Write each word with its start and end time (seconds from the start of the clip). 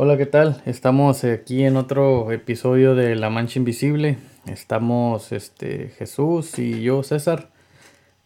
Hola, 0.00 0.16
¿qué 0.16 0.26
tal? 0.26 0.62
Estamos 0.64 1.24
aquí 1.24 1.64
en 1.64 1.76
otro 1.76 2.30
episodio 2.30 2.94
de 2.94 3.16
La 3.16 3.30
Mancha 3.30 3.58
Invisible. 3.58 4.16
Estamos 4.46 5.32
este, 5.32 5.88
Jesús 5.88 6.56
y 6.60 6.82
yo, 6.82 7.02
César. 7.02 7.48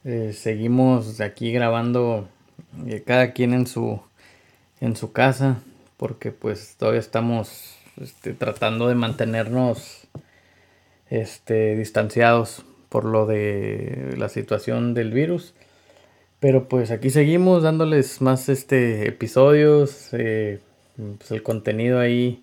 Eh, 0.05 0.35
seguimos 0.35 1.23
aquí 1.23 1.51
grabando 1.51 2.29
eh, 2.87 3.03
cada 3.07 3.33
quien 3.33 3.55
en 3.55 3.67
su, 3.67 4.03
en 4.83 4.97
su 4.97 5.13
casa 5.13 5.63
porque 5.97 6.31
pues 6.31 6.77
todavía 6.77 7.01
estamos 7.01 7.79
este, 7.99 8.35
tratando 8.35 8.87
de 8.89 8.95
mantenernos 8.95 10.09
este, 11.09 11.75
distanciados 11.75 12.67
por 12.91 13.07
lo 13.07 13.25
de 13.25 14.15
la 14.19 14.29
situación 14.29 14.93
del 14.93 15.11
virus. 15.11 15.55
Pero 16.39 16.69
pues 16.69 16.91
aquí 16.91 17.09
seguimos 17.09 17.63
dándoles 17.63 18.21
más 18.21 18.51
este 18.51 19.09
episodios, 19.09 20.11
eh, 20.13 20.61
pues 20.97 21.31
el 21.31 21.43
contenido 21.43 21.99
ahí, 21.99 22.43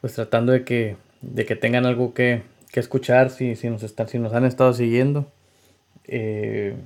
pues 0.00 0.14
tratando 0.14 0.52
de 0.52 0.64
que, 0.64 0.96
de 1.22 1.46
que 1.46 1.56
tengan 1.56 1.86
algo 1.86 2.14
que, 2.14 2.42
que 2.72 2.80
escuchar 2.80 3.30
si, 3.30 3.56
si, 3.56 3.70
nos 3.70 3.82
están, 3.82 4.08
si 4.08 4.18
nos 4.18 4.32
han 4.34 4.44
estado 4.44 4.72
siguiendo. 4.72 5.30
Eh, 6.04 6.76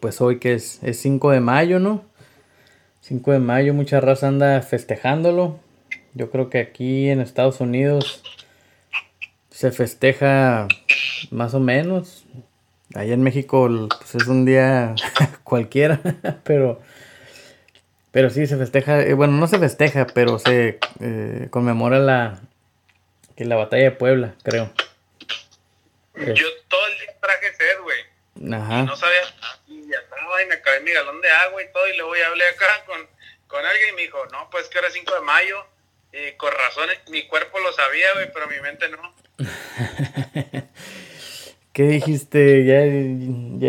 pues 0.00 0.20
hoy 0.20 0.38
que 0.38 0.54
es, 0.54 0.80
es 0.82 1.00
5 1.00 1.30
de 1.32 1.40
mayo, 1.40 1.80
¿no? 1.80 2.04
5 3.02 3.32
de 3.32 3.38
mayo, 3.38 3.74
mucha 3.74 4.00
raza 4.00 4.28
anda 4.28 4.60
festejándolo. 4.62 5.58
Yo 6.14 6.30
creo 6.30 6.50
que 6.50 6.58
aquí 6.58 7.08
en 7.08 7.20
Estados 7.20 7.60
Unidos 7.60 8.22
se 9.50 9.70
festeja 9.72 10.68
más 11.30 11.54
o 11.54 11.60
menos. 11.60 12.24
Allá 12.94 13.14
en 13.14 13.22
México 13.22 13.68
pues, 13.88 14.14
es 14.14 14.26
un 14.26 14.44
día 14.44 14.94
cualquiera, 15.44 16.00
pero, 16.44 16.80
pero 18.12 18.30
sí 18.30 18.46
se 18.46 18.56
festeja, 18.56 19.02
eh, 19.02 19.14
bueno, 19.14 19.34
no 19.34 19.46
se 19.46 19.58
festeja, 19.58 20.06
pero 20.06 20.38
se 20.38 20.78
eh, 21.00 21.48
conmemora 21.50 21.98
la, 21.98 22.40
que 23.36 23.44
la 23.44 23.56
batalla 23.56 23.84
de 23.84 23.90
Puebla, 23.92 24.34
creo. 24.42 24.72
Yo 26.14 26.46
todo 26.68 26.86
el 26.86 26.98
día 26.98 27.16
traje 27.20 27.54
sed, 27.54 27.80
güey. 27.82 28.52
Ajá. 28.54 28.84
no 28.84 28.96
sabía, 28.96 29.20
y 29.66 29.88
ya 29.90 29.98
estaba 29.98 30.42
y 30.42 30.46
me 30.46 30.54
acabé 30.54 30.80
mi 30.80 30.92
galón 30.92 31.20
de 31.20 31.28
agua 31.28 31.62
y 31.62 31.72
todo, 31.72 31.88
y 31.88 31.96
luego 31.96 32.16
ya 32.16 32.28
hablé 32.28 32.44
acá 32.48 32.84
con, 32.86 33.06
con 33.46 33.64
alguien 33.64 33.90
y 33.90 33.96
me 33.96 34.02
dijo, 34.02 34.18
no, 34.32 34.48
pues 34.50 34.68
que 34.68 34.78
era 34.78 34.90
5 34.90 35.14
de 35.14 35.20
mayo, 35.20 35.66
y 36.12 36.32
con 36.32 36.52
razón 36.52 36.88
mi 37.08 37.26
cuerpo 37.26 37.58
lo 37.60 37.72
sabía, 37.72 38.06
güey, 38.14 38.32
pero 38.32 38.46
mi 38.48 38.60
mente 38.60 38.88
no. 38.88 39.14
¿Qué 41.72 41.84
dijiste? 41.84 42.64
Ya, 42.64 42.84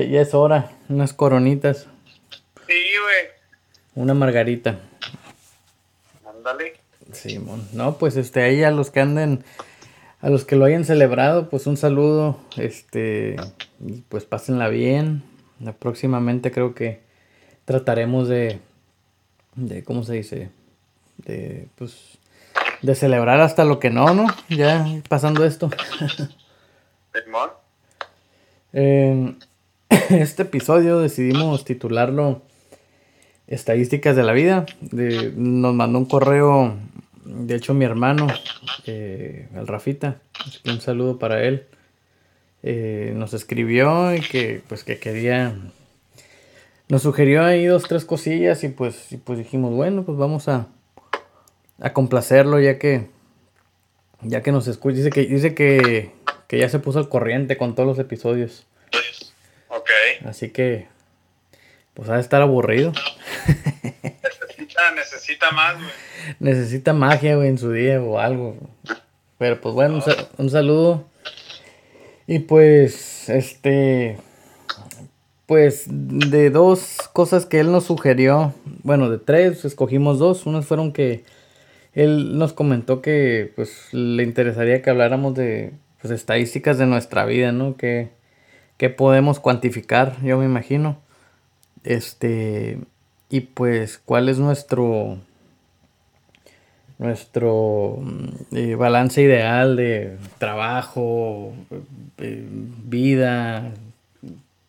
ya, 0.03 0.21
es 0.21 0.33
hora. 0.33 0.71
Unas 0.89 1.13
coronitas. 1.13 1.87
Una 4.01 4.15
margarita. 4.15 4.79
Ándale. 6.27 6.73
Sí, 7.11 7.39
no, 7.73 7.99
pues 7.99 8.17
este, 8.17 8.41
ahí 8.41 8.63
a 8.63 8.71
los 8.71 8.89
que 8.89 8.99
anden, 8.99 9.43
a 10.21 10.31
los 10.31 10.43
que 10.43 10.55
lo 10.55 10.65
hayan 10.65 10.85
celebrado, 10.85 11.51
pues 11.51 11.67
un 11.67 11.77
saludo, 11.77 12.39
este, 12.57 13.35
pues 14.09 14.25
pásenla 14.25 14.69
bien. 14.69 15.21
Próximamente 15.77 16.51
creo 16.51 16.73
que 16.73 17.01
trataremos 17.65 18.27
de, 18.27 18.59
de, 19.53 19.83
¿cómo 19.83 20.01
se 20.01 20.13
dice? 20.13 20.49
De, 21.17 21.67
pues, 21.75 22.17
de 22.81 22.95
celebrar 22.95 23.39
hasta 23.39 23.65
lo 23.65 23.79
que 23.79 23.91
no, 23.91 24.15
¿no? 24.15 24.25
Ya 24.49 24.83
pasando 25.09 25.45
esto. 25.45 25.69
En 28.73 29.37
este 30.09 30.43
episodio 30.43 30.99
decidimos 30.99 31.65
titularlo 31.65 32.41
Estadísticas 33.51 34.15
de 34.15 34.23
la 34.23 34.33
vida. 34.33 34.65
nos 34.91 35.73
mandó 35.73 35.99
un 35.99 36.05
correo, 36.05 36.75
de 37.25 37.55
hecho 37.55 37.73
mi 37.73 37.85
hermano, 37.85 38.27
eh, 38.85 39.47
el 39.55 39.67
Rafita, 39.67 40.21
un 40.65 40.81
saludo 40.81 41.19
para 41.19 41.43
él. 41.43 41.67
Eh, 42.63 43.13
nos 43.15 43.33
escribió 43.33 44.15
y 44.15 44.21
que 44.21 44.61
pues 44.67 44.83
que 44.83 44.99
quería 44.99 45.55
nos 46.89 47.01
sugirió 47.01 47.43
ahí 47.43 47.65
dos 47.65 47.83
tres 47.83 48.05
cosillas 48.05 48.63
y 48.63 48.69
pues 48.69 49.07
pues 49.23 49.39
dijimos 49.39 49.73
bueno 49.73 50.03
pues 50.03 50.15
vamos 50.15 50.47
a 50.47 50.67
a 51.79 51.91
complacerlo 51.91 52.59
ya 52.59 52.77
que 52.77 53.07
ya 54.21 54.43
que 54.43 54.51
nos 54.51 54.67
escucha 54.67 54.97
dice 54.97 55.09
que 55.09 55.25
dice 55.25 55.55
que 55.55 56.11
que 56.51 56.57
ya 56.57 56.67
se 56.67 56.79
puso 56.79 56.99
al 56.99 57.07
corriente 57.07 57.55
con 57.55 57.75
todos 57.75 57.87
los 57.87 57.97
episodios. 57.97 58.65
Ok. 59.69 59.89
Así 60.25 60.49
que, 60.49 60.89
pues 61.93 62.09
ha 62.09 62.15
de 62.15 62.19
estar 62.19 62.41
aburrido. 62.41 62.91
Necesita, 64.91 65.51
más. 65.51 65.75
Necesita 66.39 66.93
magia, 66.93 67.35
güey, 67.35 67.49
en 67.49 67.57
su 67.57 67.71
día 67.71 68.01
o 68.01 68.19
algo. 68.19 68.57
Pero 69.37 69.59
pues 69.59 69.73
bueno, 69.73 70.03
un, 70.37 70.49
saludo. 70.49 71.05
Y 72.27 72.39
pues, 72.39 73.27
este, 73.29 74.17
pues 75.47 75.85
de 75.87 76.49
dos 76.49 76.97
cosas 77.13 77.45
que 77.45 77.59
él 77.59 77.71
nos 77.71 77.85
sugirió, 77.85 78.53
bueno, 78.83 79.09
de 79.09 79.17
tres, 79.17 79.65
escogimos 79.65 80.19
dos. 80.19 80.45
Unas 80.45 80.65
fueron 80.65 80.93
que 80.93 81.23
él 81.93 82.37
nos 82.37 82.53
comentó 82.53 83.01
que 83.01 83.51
pues 83.55 83.93
le 83.93 84.23
interesaría 84.23 84.81
que 84.81 84.89
habláramos 84.89 85.35
de 85.35 85.73
pues, 86.01 86.11
estadísticas 86.11 86.77
de 86.77 86.85
nuestra 86.85 87.25
vida, 87.25 87.51
¿no? 87.51 87.75
Que, 87.77 88.09
podemos 88.97 89.39
cuantificar, 89.39 90.19
yo 90.23 90.39
me 90.39 90.45
imagino. 90.45 90.99
Este, 91.83 92.79
y 93.31 93.41
pues, 93.41 93.97
¿cuál 93.97 94.29
es 94.29 94.37
nuestro, 94.37 95.17
nuestro 96.99 97.97
mm, 98.01 98.55
eh, 98.55 98.75
balance 98.75 99.21
ideal 99.21 99.75
de 99.75 100.17
trabajo, 100.37 101.53
eh, 102.19 102.45
vida, 102.85 103.71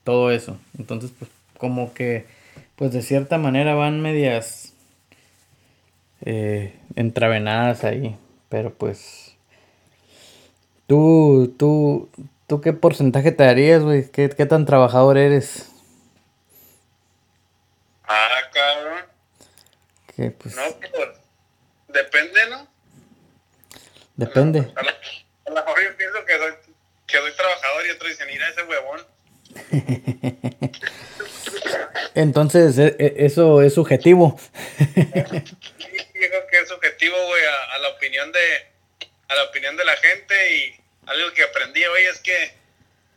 todo 0.05 0.31
eso? 0.31 0.57
Entonces, 0.79 1.13
pues, 1.19 1.31
como 1.59 1.93
que, 1.93 2.25
pues 2.77 2.93
de 2.93 3.03
cierta 3.03 3.37
manera 3.37 3.75
van 3.75 4.01
medias 4.01 4.73
eh, 6.23 6.75
entravenadas 6.97 7.85
ahí, 7.85 8.17
pero 8.49 8.73
pues 8.73 9.33
¿Tú, 10.93 11.55
tú, 11.57 12.11
tú 12.47 12.61
qué 12.61 12.75
porcentaje 12.75 13.33
te 13.33 13.45
darías, 13.45 13.83
güey? 13.83 14.11
¿Qué, 14.11 14.29
tan 14.29 14.67
trabajador 14.67 15.17
eres? 15.17 15.72
Ah, 18.15 18.51
cabrón. 18.53 19.07
Que 20.15 20.31
pues... 20.31 20.55
No, 20.55 20.63
pues, 20.79 20.93
depende, 21.89 22.47
¿no? 22.51 22.69
Depende. 24.17 24.71
A 24.77 24.83
lo, 25.51 25.55
mejor 25.55 25.83
yo 25.83 25.97
pienso 25.97 26.25
que 26.27 26.37
soy, 26.37 26.53
que 27.07 27.17
soy 27.17 27.33
trabajador 27.33 27.87
y 27.87 27.91
otro 27.91 28.09
dicen, 28.09 28.27
mira 28.27 28.49
ese 28.51 28.65
huevón. 28.65 29.07
Entonces, 32.15 32.77
e, 32.77 32.97
e, 32.99 33.15
eso 33.25 33.63
es 33.63 33.73
subjetivo. 33.73 34.39
sí, 34.77 34.95
creo 36.13 36.47
que 36.51 36.61
es 36.61 36.69
subjetivo, 36.69 37.17
güey, 37.29 37.45
a, 37.47 37.75
a 37.75 37.79
la 37.79 37.89
opinión 37.89 38.31
de 38.31 38.73
a 39.29 39.35
la 39.35 39.45
opinión 39.45 39.75
de 39.79 39.85
la 39.87 39.97
gente 39.97 40.57
y 40.57 40.81
algo 41.07 41.33
que 41.33 41.45
aprendí 41.45 41.83
hoy 41.85 42.03
es 42.03 42.21
que 42.21 42.53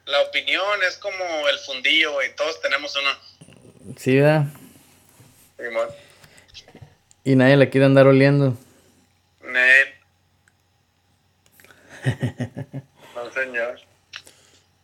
la 0.06 0.22
opinión 0.22 0.80
es 0.88 0.96
como 0.98 1.50
el 1.50 1.60
fundillo, 1.60 2.24
y 2.24 2.30
todos 2.36 2.62
tenemos 2.62 2.96
uno. 2.96 3.96
Sí, 3.98 4.16
¿verdad? 4.16 4.46
Y 7.24 7.36
nadie 7.36 7.58
le 7.58 7.70
quiere 7.70 7.86
andar 7.88 8.08
oliendo. 8.08 8.58
No, 13.16 13.32
señor. 13.32 13.80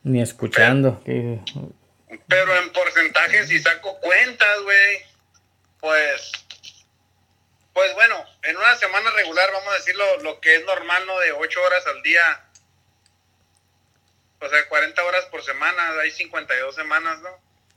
Ni 0.04 0.22
escuchando. 0.22 1.02
Pero, 1.06 2.58
en 2.58 2.72
porcentaje, 2.72 3.46
si 3.46 3.60
saco 3.60 4.00
cuentas, 4.00 4.62
güey, 4.64 5.06
pues 5.80 6.32
pues 7.74 7.94
bueno, 7.94 8.26
en 8.44 8.58
una 8.58 8.76
semana 8.76 9.10
regular, 9.12 9.50
vamos 9.54 9.74
a 9.74 9.78
decirlo, 9.78 10.04
lo 10.24 10.42
que 10.42 10.56
es 10.56 10.66
normal, 10.66 11.06
¿no? 11.08 11.18
De 11.20 11.32
8 11.32 11.62
horas 11.64 11.88
al 11.88 12.02
día. 12.04 12.44
O 14.40 14.50
sea, 14.50 14.68
40 14.68 15.04
horas 15.04 15.26
por 15.26 15.42
semana, 15.44 16.00
hay 16.02 16.12
52 16.12 16.76
semanas, 16.76 17.20
¿no? 17.22 17.30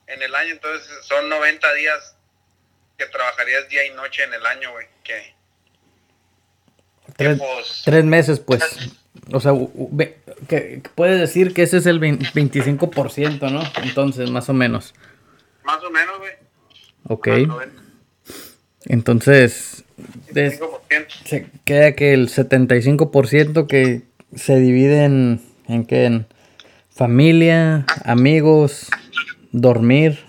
En 0.07 0.21
el 0.21 0.35
año, 0.35 0.51
entonces 0.51 1.05
son 1.05 1.29
90 1.29 1.73
días 1.73 2.14
que 2.97 3.05
trabajarías 3.05 3.67
día 3.69 3.85
y 3.85 3.91
noche 3.91 4.23
en 4.23 4.33
el 4.33 4.45
año, 4.45 4.71
güey. 4.71 4.87
Que, 5.03 5.35
tres, 7.15 7.37
pues, 7.37 7.81
tres, 7.85 8.05
meses, 8.05 8.39
pues. 8.39 8.63
O 9.31 9.39
sea, 9.39 9.53
que, 10.47 10.81
puedes 10.95 11.19
decir 11.19 11.53
que 11.53 11.63
ese 11.63 11.77
es 11.77 11.85
el 11.85 11.99
25%, 11.99 13.51
¿no? 13.51 13.61
Entonces, 13.83 14.29
más 14.29 14.49
o 14.49 14.53
menos. 14.53 14.93
Más 15.63 15.83
o 15.83 15.89
menos, 15.89 16.17
güey. 16.19 16.33
Ok. 17.07 17.27
Entonces, 18.85 19.83
se 20.33 21.47
queda 21.63 21.93
que 21.93 22.13
el 22.13 22.29
75% 22.29 23.67
que 23.67 24.03
se 24.35 24.59
divide 24.59 25.05
en, 25.05 25.41
en 25.67 25.85
qué, 25.85 26.05
en 26.05 26.27
familia, 26.91 27.85
amigos, 28.03 28.89
dormir, 29.51 30.23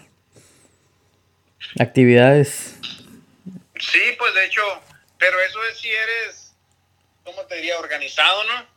actividades. 1.78 2.74
Sí, 3.78 4.00
pues 4.18 4.34
de 4.34 4.44
hecho, 4.46 4.62
Pero 5.18 5.40
eso 5.40 5.64
es 5.64 5.78
si 5.78 5.88
eres, 5.88 6.54
¿cómo 7.24 7.42
te 7.46 7.56
diría? 7.56 7.78
Organizado, 7.78 8.44
¿no? 8.44 8.76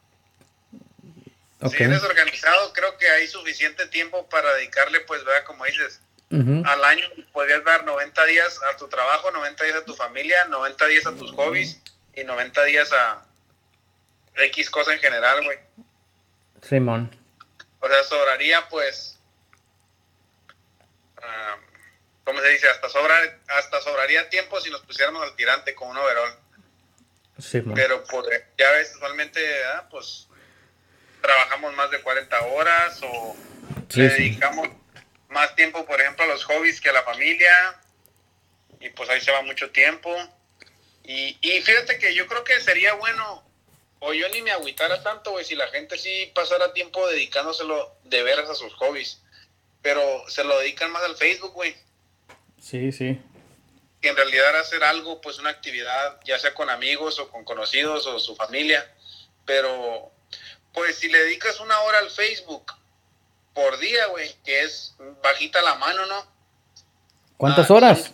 Si 1.69 1.83
eres 1.83 2.01
organizado, 2.03 2.71
creo 2.71 2.97
que 2.97 3.09
hay 3.09 3.27
suficiente 3.27 3.85
tiempo 3.87 4.29
para 4.29 4.53
dedicarle, 4.53 5.01
pues, 5.01 5.25
¿verdad? 5.25 5.43
Como 5.43 5.65
dices, 5.65 5.99
al 6.31 6.83
año 6.85 7.05
podrías 7.33 7.63
dar 7.65 7.83
90 7.83 8.25
días 8.25 8.57
a 8.71 8.77
tu 8.77 8.87
trabajo, 8.87 9.31
90 9.31 9.63
días 9.65 9.75
a 9.77 9.83
tu 9.83 9.93
familia, 9.93 10.45
90 10.45 10.85
días 10.85 11.05
a 11.07 11.15
tus 11.15 11.33
hobbies 11.33 11.81
y 12.15 12.23
90 12.23 12.63
días 12.63 12.93
a 12.93 13.25
X 14.35 14.69
cosa 14.69 14.93
en 14.93 14.99
general, 14.99 15.43
güey. 15.43 15.57
Simón. 16.61 17.13
O 17.81 17.87
sea, 17.87 18.03
sobraría, 18.03 18.67
pues, 18.69 19.19
uh, 21.17 21.68
¿cómo 22.29 22.41
se 22.41 22.49
dice? 22.49 22.69
Hasta, 22.69 22.89
sobra, 22.89 23.39
hasta 23.47 23.81
sobraría 23.81 24.29
tiempo 24.29 24.61
si 24.61 24.69
nos 24.69 24.81
pusiéramos 24.81 25.23
al 25.23 25.35
tirante 25.35 25.73
con 25.73 25.89
un 25.89 25.97
overall. 25.97 26.35
Sí, 27.39 27.59
Pero 27.73 28.03
pues, 28.03 28.43
ya 28.55 28.69
ves, 28.71 28.93
usualmente, 28.95 29.41
pues 29.89 30.27
trabajamos 31.23 31.73
más 31.73 31.89
de 31.89 31.99
40 32.01 32.39
horas 32.41 32.99
o 33.01 33.35
dedicamos 33.95 34.69
más 35.29 35.55
tiempo, 35.55 35.87
por 35.87 35.99
ejemplo, 35.99 36.23
a 36.23 36.27
los 36.27 36.43
hobbies 36.43 36.79
que 36.79 36.89
a 36.89 36.93
la 36.93 37.01
familia. 37.01 37.81
Y 38.79 38.89
pues 38.89 39.09
ahí 39.09 39.19
se 39.21 39.31
va 39.31 39.41
mucho 39.41 39.71
tiempo. 39.71 40.15
Y, 41.03 41.35
y 41.41 41.61
fíjate 41.63 41.97
que 41.97 42.13
yo 42.13 42.27
creo 42.27 42.43
que 42.43 42.61
sería 42.61 42.93
bueno, 42.93 43.43
o 43.97 44.13
yo 44.13 44.29
ni 44.29 44.43
me 44.43 44.51
agüitara 44.51 45.01
tanto, 45.01 45.31
güey, 45.31 45.45
si 45.45 45.55
la 45.55 45.67
gente 45.69 45.97
sí 45.97 46.31
pasara 46.35 46.73
tiempo 46.73 47.07
dedicándoselo 47.07 47.97
de 48.03 48.21
veras 48.21 48.47
a 48.51 48.55
sus 48.55 48.71
hobbies. 48.75 49.19
Pero 49.81 50.23
se 50.27 50.43
lo 50.43 50.59
dedican 50.59 50.91
más 50.91 51.01
al 51.01 51.17
Facebook, 51.17 51.53
güey. 51.53 51.75
Sí, 52.61 52.91
sí. 52.91 53.19
En 54.01 54.15
realidad 54.15 54.57
hacer 54.59 54.83
algo, 54.83 55.19
pues 55.21 55.39
una 55.39 55.49
actividad, 55.49 56.19
ya 56.23 56.39
sea 56.39 56.53
con 56.53 56.69
amigos 56.69 57.19
o 57.19 57.29
con 57.29 57.43
conocidos 57.43 58.07
o 58.07 58.19
su 58.19 58.35
familia. 58.35 58.89
Pero, 59.45 60.11
pues 60.73 60.97
si 60.97 61.09
le 61.09 61.19
dedicas 61.19 61.59
una 61.59 61.79
hora 61.81 61.99
al 61.99 62.09
Facebook 62.09 62.73
por 63.53 63.77
día, 63.79 64.07
güey, 64.07 64.33
que 64.45 64.61
es 64.61 64.95
bajita 65.21 65.61
la 65.61 65.75
mano, 65.75 66.05
¿no? 66.05 66.25
¿Cuántas 67.37 67.69
ah, 67.69 67.73
horas? 67.73 68.13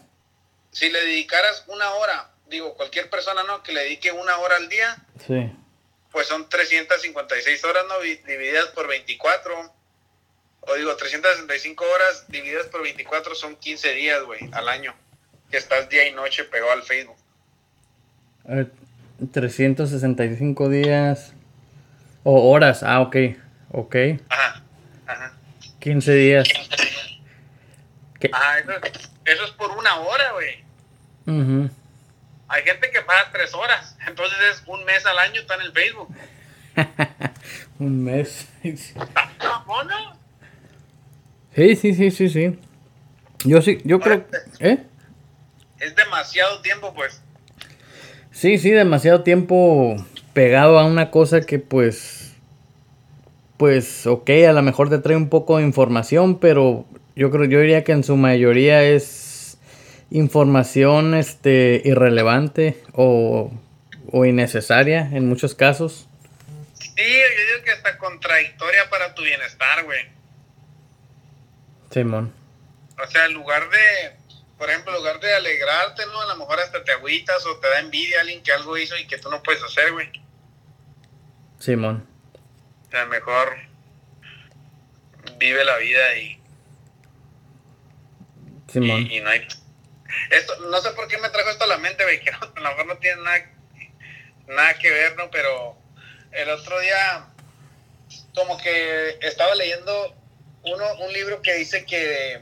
Si, 0.72 0.90
le 0.90 1.00
dedicaras 1.02 1.64
una 1.68 1.92
hora, 1.94 2.32
digo, 2.48 2.76
cualquier 2.76 3.10
persona, 3.10 3.44
¿no? 3.44 3.62
Que 3.62 3.74
le 3.74 3.84
dedique 3.84 4.12
una 4.12 4.38
hora 4.38 4.56
al 4.58 4.70
día. 4.70 4.98
Sí. 5.26 5.52
Pues 6.12 6.28
son 6.28 6.50
356 6.50 7.64
horas, 7.64 7.86
¿no? 7.88 8.00
Divididas 8.00 8.68
por 8.68 8.88
24 8.88 9.75
o 10.68 10.76
digo, 10.76 10.96
365 10.96 11.84
horas 11.84 12.26
divididas 12.28 12.68
por 12.68 12.82
24 12.82 13.36
son 13.36 13.56
15 13.56 13.94
días, 13.94 14.24
güey, 14.24 14.50
al 14.52 14.68
año. 14.70 14.94
Que 15.50 15.58
estás 15.58 15.90
día 15.90 16.08
y 16.08 16.14
noche 16.14 16.44
pegado 16.46 16.72
al 16.72 16.84
Facebook. 16.84 17.18
365 19.32 20.70
días. 20.70 21.34
O 22.24 22.50
horas, 22.52 22.82
ah, 22.84 23.02
ok. 23.02 23.16
Ok. 23.72 23.96
Ajá, 24.30 24.64
ajá. 25.06 25.34
15 25.80 26.14
días. 26.14 26.48
Ah, 28.34 28.58
eso, 28.58 28.72
eso, 29.26 29.44
es 29.46 29.52
por 29.52 29.70
una 29.72 30.00
hora, 30.00 30.32
güey. 30.32 30.64
Hay 32.48 32.64
gente 32.64 32.90
que 32.90 33.02
paga 33.02 33.30
tres 33.32 33.54
horas. 33.54 33.96
Entonces 34.08 34.38
es 34.52 34.64
un 34.68 34.84
mes 34.86 35.06
al 35.06 35.20
año 35.20 35.42
está 35.42 35.56
en 35.56 35.62
el 35.62 35.72
Facebook. 35.72 36.10
un 37.80 38.04
mes. 38.04 38.48
¿no? 38.64 40.25
Sí, 41.56 41.76
sí, 41.78 41.94
sí, 41.94 42.12
sí, 42.12 42.30
sí. 42.30 42.60
Yo 43.46 43.62
sí, 43.62 43.80
yo 43.86 44.00
creo. 44.00 44.26
¿Eh? 44.60 44.80
Es 45.80 45.96
demasiado 45.96 46.62
tiempo, 46.62 46.94
pues. 46.94 47.22
Sí, 48.32 48.58
sí, 48.58 48.72
demasiado 48.72 49.24
tiempo 49.24 49.96
pegado 50.34 50.78
a 50.78 50.86
una 50.86 51.12
cosa 51.12 51.42
que, 51.42 51.60
pues. 51.60 52.34
Pues, 53.58 54.06
ok, 54.06 54.30
a 54.50 54.52
lo 54.52 54.62
mejor 54.64 54.90
te 54.90 54.98
trae 54.98 55.16
un 55.16 55.30
poco 55.30 55.58
de 55.58 55.64
información, 55.64 56.40
pero 56.40 56.86
yo 57.16 57.32
creo, 57.32 57.46
yo 57.46 57.62
diría 57.62 57.86
que 57.86 57.94
en 57.94 58.04
su 58.04 58.18
mayoría 58.18 58.84
es 58.84 59.58
información 60.12 61.16
este, 61.16 61.82
irrelevante 61.86 62.78
o, 62.92 63.50
o 64.12 64.26
innecesaria 64.26 65.10
en 65.14 65.30
muchos 65.30 65.56
casos. 65.56 66.10
Sí, 66.74 66.90
yo 66.98 67.04
digo 67.04 67.64
que 67.64 67.72
está 67.72 67.98
contradictoria 67.98 68.90
para 68.90 69.16
tu 69.16 69.24
bienestar, 69.24 69.86
güey. 69.86 70.15
Simón. 71.96 72.34
O 73.02 73.08
sea, 73.08 73.24
en 73.24 73.34
lugar 73.36 73.70
de, 73.70 74.18
por 74.58 74.70
ejemplo, 74.70 74.92
en 74.92 74.98
lugar 74.98 75.22
de 75.22 75.34
alegrarte, 75.34 76.06
¿no? 76.08 76.20
A 76.20 76.26
lo 76.26 76.36
mejor 76.36 76.60
hasta 76.60 76.84
te 76.84 76.92
agüitas 76.92 77.46
o 77.46 77.58
te 77.60 77.70
da 77.70 77.80
envidia 77.80 78.18
a 78.18 78.22
alguien 78.22 78.44
que 78.44 78.52
algo 78.52 78.78
hizo 78.78 78.98
y 78.98 79.08
que 79.08 79.18
tú 79.18 79.30
no 79.30 79.42
puedes 79.42 79.64
hacer, 79.64 79.94
güey. 79.94 80.12
Simón. 81.58 82.06
O 82.86 82.92
sea, 82.92 83.06
mejor 83.06 83.56
vive 85.38 85.64
la 85.64 85.78
vida 85.78 86.18
y. 86.18 86.42
Simón. 88.68 89.10
Y, 89.10 89.22
no 89.22 89.30
hay. 89.30 89.48
Esto, 90.32 90.54
no 90.70 90.82
sé 90.82 90.92
por 90.92 91.08
qué 91.08 91.18
me 91.18 91.30
trajo 91.30 91.50
esto 91.50 91.64
a 91.64 91.68
la 91.68 91.78
mente, 91.78 92.04
güey, 92.04 92.20
que 92.20 92.30
a 92.56 92.60
lo 92.60 92.62
mejor 92.72 92.88
no 92.88 92.98
tiene 92.98 93.22
nada, 93.24 93.52
nada 94.48 94.74
que 94.80 94.92
ver, 94.92 95.16
¿no? 95.16 95.32
Pero 95.32 95.78
el 96.34 96.50
otro 96.50 96.78
día, 96.82 97.30
como 98.34 98.58
que 98.58 99.18
estaba 99.22 99.56
leyendo 99.56 100.25
uno, 100.74 100.86
un 101.06 101.14
libro 101.14 101.42
que 101.42 101.54
dice 101.56 101.86
que, 101.86 102.40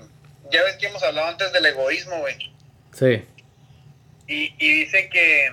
ya 0.52 0.64
ves 0.64 0.76
que 0.78 0.88
hemos 0.88 1.04
hablado 1.04 1.28
antes 1.28 1.52
del 1.52 1.66
egoísmo, 1.66 2.20
güey. 2.20 2.36
Sí. 2.94 3.26
Y, 4.28 4.54
y 4.58 4.74
dice 4.82 5.10
que 5.10 5.52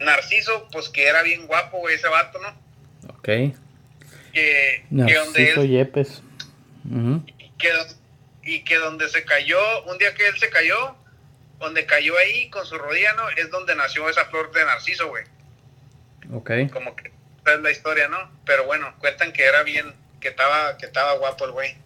Narciso, 0.00 0.68
pues 0.70 0.88
que 0.88 1.06
era 1.06 1.22
bien 1.22 1.46
guapo, 1.46 1.78
güey, 1.78 1.94
ese 1.96 2.08
vato, 2.08 2.38
¿no? 2.40 2.48
Ok. 3.14 3.24
Que, 4.32 4.84
que 4.90 5.14
donde 5.14 5.50
él, 5.50 5.68
Yepes. 5.68 6.22
que, 7.58 7.70
y 8.42 8.64
que 8.64 8.76
donde 8.76 9.08
se 9.08 9.24
cayó, 9.24 9.84
un 9.84 9.98
día 9.98 10.14
que 10.14 10.26
él 10.26 10.38
se 10.38 10.50
cayó, 10.50 10.96
donde 11.58 11.86
cayó 11.86 12.16
ahí 12.18 12.48
con 12.50 12.64
su 12.66 12.78
rodilla, 12.78 13.12
¿no? 13.14 13.28
Es 13.30 13.50
donde 13.50 13.74
nació 13.74 14.08
esa 14.08 14.26
flor 14.26 14.52
de 14.52 14.64
Narciso, 14.64 15.08
güey. 15.08 15.24
Ok. 16.32 16.50
Como 16.72 16.94
que 16.94 17.10
esa 17.40 17.54
es 17.54 17.60
la 17.60 17.70
historia, 17.70 18.08
¿no? 18.08 18.30
Pero 18.44 18.64
bueno, 18.64 18.94
cuentan 18.98 19.32
que 19.32 19.44
era 19.44 19.62
bien, 19.62 19.94
que 20.20 20.28
estaba, 20.28 20.76
que 20.76 20.86
estaba 20.86 21.14
guapo 21.14 21.44
el 21.44 21.52
güey. 21.52 21.76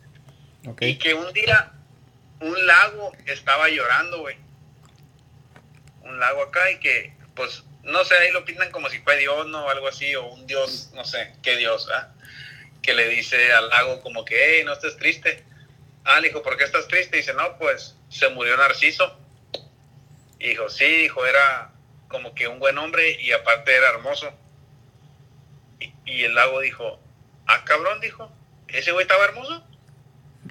Y 0.80 0.96
que 0.96 1.14
un 1.14 1.32
día 1.32 1.72
un 2.40 2.66
lago 2.66 3.12
estaba 3.26 3.68
llorando, 3.68 4.20
güey. 4.20 4.36
Un 6.02 6.18
lago 6.18 6.42
acá 6.42 6.70
y 6.70 6.78
que, 6.78 7.14
pues, 7.34 7.64
no 7.82 8.04
sé, 8.04 8.16
ahí 8.16 8.30
lo 8.32 8.44
pintan 8.44 8.70
como 8.70 8.88
si 8.88 8.98
fue 9.00 9.16
Dios, 9.18 9.46
¿no? 9.46 9.66
O 9.66 9.70
algo 9.70 9.88
así, 9.88 10.14
o 10.14 10.26
un 10.26 10.46
Dios, 10.46 10.90
no 10.94 11.04
sé, 11.04 11.34
qué 11.42 11.56
Dios, 11.56 11.88
¿ah? 11.92 12.12
Que 12.82 12.94
le 12.94 13.08
dice 13.08 13.52
al 13.52 13.68
lago 13.68 14.00
como 14.02 14.24
que, 14.24 14.36
hey, 14.36 14.62
no 14.64 14.72
estés 14.72 14.96
triste. 14.96 15.44
Ah, 16.04 16.20
le 16.20 16.28
dijo, 16.28 16.42
¿por 16.42 16.56
qué 16.56 16.64
estás 16.64 16.88
triste? 16.88 17.16
Y 17.16 17.20
dice, 17.20 17.34
no, 17.34 17.58
pues, 17.58 17.96
se 18.08 18.28
murió 18.30 18.56
Narciso. 18.56 19.18
Y 20.38 20.50
dijo, 20.50 20.68
sí, 20.68 20.84
dijo, 20.84 21.24
era 21.24 21.72
como 22.08 22.34
que 22.34 22.48
un 22.48 22.58
buen 22.58 22.76
hombre 22.78 23.20
y 23.20 23.32
aparte 23.32 23.74
era 23.74 23.90
hermoso. 23.90 24.32
y 26.04 26.24
el 26.24 26.34
lago 26.34 26.60
dijo, 26.60 27.01
ah, 27.46 27.64
cabrón, 27.64 28.00
dijo, 28.00 28.30
¿ese 28.68 28.92
güey 28.92 29.02
estaba 29.02 29.24
hermoso? 29.24 29.66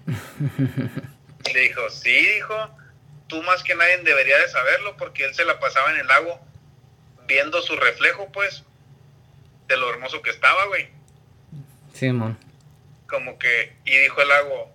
le 1.53 1.59
dijo, 1.59 1.89
sí, 1.89 2.13
dijo, 2.13 2.55
tú 3.27 3.41
más 3.43 3.63
que 3.63 3.75
nadie 3.75 3.97
debería 3.99 4.37
de 4.37 4.47
saberlo 4.49 4.97
porque 4.97 5.25
él 5.25 5.33
se 5.33 5.45
la 5.45 5.59
pasaba 5.59 5.91
en 5.91 5.99
el 5.99 6.07
lago 6.07 6.39
viendo 7.27 7.61
su 7.61 7.75
reflejo, 7.75 8.31
pues, 8.31 8.63
de 9.67 9.77
lo 9.77 9.89
hermoso 9.89 10.21
que 10.21 10.31
estaba, 10.31 10.65
güey. 10.67 10.89
Sí, 11.93 12.11
man. 12.11 12.37
Como 13.07 13.37
que, 13.37 13.73
y 13.85 13.97
dijo 13.97 14.21
el 14.21 14.27
lago, 14.27 14.71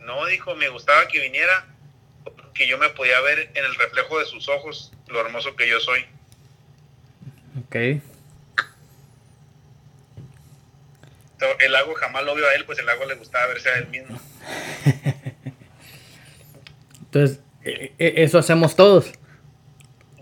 no, 0.00 0.26
dijo, 0.26 0.54
me 0.54 0.68
gustaba 0.68 1.08
que 1.08 1.20
viniera 1.20 1.66
que 2.54 2.66
yo 2.66 2.76
me 2.78 2.88
podía 2.90 3.20
ver 3.20 3.50
en 3.54 3.64
el 3.64 3.74
reflejo 3.76 4.18
de 4.18 4.26
sus 4.26 4.48
ojos 4.48 4.92
lo 5.06 5.20
hermoso 5.20 5.54
que 5.56 5.68
yo 5.68 5.78
soy. 5.80 6.04
Ok. 7.64 8.00
El 11.60 11.72
lago 11.72 11.94
jamás 11.94 12.24
lo 12.24 12.34
vio 12.34 12.46
a 12.46 12.54
él, 12.54 12.64
pues 12.64 12.78
el 12.78 12.86
lago 12.86 13.04
le 13.06 13.14
gustaba 13.14 13.46
verse 13.46 13.68
a 13.70 13.78
él 13.78 13.88
mismo. 13.88 14.18
Entonces, 17.00 17.40
e, 17.64 17.94
e, 17.98 18.22
eso 18.22 18.38
hacemos 18.38 18.76
todos. 18.76 19.12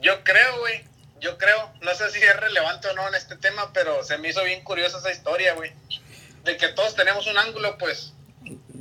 Yo 0.00 0.22
creo, 0.24 0.60
güey. 0.60 0.84
Yo 1.20 1.38
creo. 1.38 1.70
No 1.82 1.94
sé 1.94 2.10
si 2.10 2.18
es 2.18 2.36
relevante 2.36 2.88
o 2.88 2.94
no 2.94 3.08
en 3.08 3.14
este 3.14 3.36
tema, 3.36 3.72
pero 3.72 4.04
se 4.04 4.18
me 4.18 4.28
hizo 4.28 4.44
bien 4.44 4.62
curiosa 4.62 4.98
esa 4.98 5.10
historia, 5.10 5.54
güey. 5.54 5.72
De 6.44 6.56
que 6.56 6.68
todos 6.68 6.94
tenemos 6.94 7.26
un 7.26 7.38
ángulo, 7.38 7.76
pues. 7.78 8.12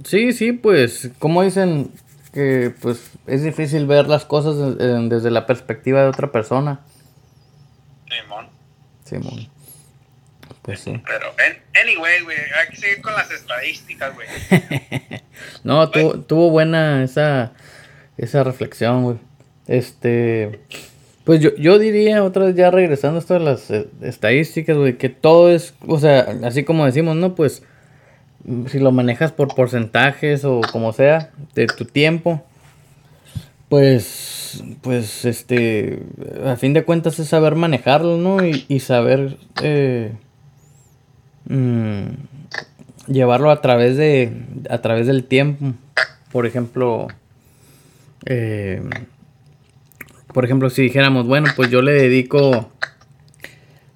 Sí, 0.03 0.33
sí, 0.33 0.51
pues, 0.51 1.09
como 1.17 1.41
dicen 1.41 1.91
que 2.35 2.73
pues 2.81 3.11
es 3.27 3.43
difícil 3.43 3.87
ver 3.87 4.07
las 4.07 4.25
cosas 4.25 4.77
desde 4.77 5.31
la 5.31 5.45
perspectiva 5.47 6.01
de 6.01 6.09
otra 6.09 6.31
persona. 6.31 6.81
Simón. 8.09 8.49
Simón. 9.05 9.54
Pues 10.65 10.79
sí. 10.79 10.99
Pero, 11.05 11.27
anyway, 11.79 12.23
güey, 12.23 12.37
hay 12.37 12.69
que 12.71 12.77
seguir 12.77 13.01
con 13.01 13.13
las 13.13 13.29
estadísticas, 13.29 14.15
güey. 14.15 14.27
no, 15.63 15.91
tuvo, 15.91 16.19
tuvo 16.21 16.49
buena 16.49 17.03
esa, 17.03 17.53
esa 18.17 18.43
reflexión, 18.43 19.03
güey. 19.03 19.17
Este, 19.67 20.59
Pues 21.23 21.39
yo, 21.39 21.55
yo 21.55 21.77
diría, 21.77 22.23
otra 22.23 22.45
vez 22.45 22.55
ya 22.55 22.71
regresando 22.71 23.17
a 23.17 23.19
esto 23.19 23.35
de 23.35 23.41
las 23.41 23.69
eh, 23.69 23.87
estadísticas, 24.01 24.75
güey, 24.75 24.97
que 24.97 25.09
todo 25.09 25.51
es, 25.51 25.75
o 25.85 25.99
sea, 25.99 26.35
así 26.43 26.63
como 26.63 26.83
decimos, 26.87 27.15
¿no? 27.15 27.35
Pues 27.35 27.61
si 28.67 28.79
lo 28.79 28.91
manejas 28.91 29.31
por 29.31 29.53
porcentajes 29.53 30.45
o 30.45 30.61
como 30.71 30.93
sea, 30.93 31.29
de 31.53 31.67
tu 31.67 31.85
tiempo, 31.85 32.43
pues, 33.69 34.63
pues, 34.81 35.25
este, 35.25 35.99
a 36.43 36.55
fin 36.55 36.73
de 36.73 36.83
cuentas 36.83 37.19
es 37.19 37.27
saber 37.27 37.53
manejarlo, 37.53 38.17
¿no? 38.17 38.37
Y, 38.43 38.79
saber 38.79 39.37
eh, 39.61 40.13
mm, 41.47 42.05
llevarlo 43.07 43.51
a 43.51 43.61
través 43.61 43.97
de, 43.97 44.31
a 44.69 44.79
través 44.79 45.07
del 45.07 45.23
tiempo. 45.23 45.73
Por 46.31 46.45
ejemplo, 46.45 47.07
eh, 48.25 48.81
por 50.33 50.43
ejemplo, 50.43 50.69
si 50.69 50.81
dijéramos, 50.81 51.27
bueno, 51.27 51.49
pues 51.55 51.69
yo 51.71 51.81
le 51.81 51.93
dedico 51.93 52.69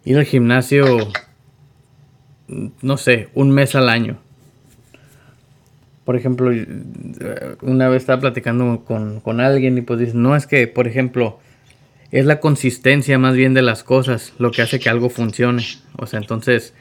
ir 0.06 0.18
al 0.18 0.24
gimnasio, 0.24 0.86
no 2.82 2.98
sé, 2.98 3.28
un 3.34 3.52
mes 3.52 3.76
al 3.76 3.90
año. 3.90 4.18
Por 6.06 6.16
ejemplo, 6.16 6.50
una 7.62 7.90
vez 7.90 8.04
estaba 8.04 8.22
platicando 8.22 8.84
con, 8.86 9.42
alguien 9.42 9.78
y 9.78 9.82
pues 9.82 10.00
dice, 10.00 10.14
no 10.16 10.36
es 10.36 10.48
que, 10.48 10.66
por 10.68 10.88
ejemplo, 10.88 11.40
es 12.10 12.26
la 12.26 12.40
consistencia 12.40 13.20
más 13.20 13.36
bien 13.36 13.54
de 13.54 13.62
las 13.62 13.84
cosas 13.84 14.34
lo 14.40 14.52
que 14.52 14.62
hace 14.62 14.80
que 14.80 14.90
algo 14.90 15.10
funcione. 15.10 15.64
O 15.98 16.08
sea, 16.08 16.20
entonces, 16.20 16.74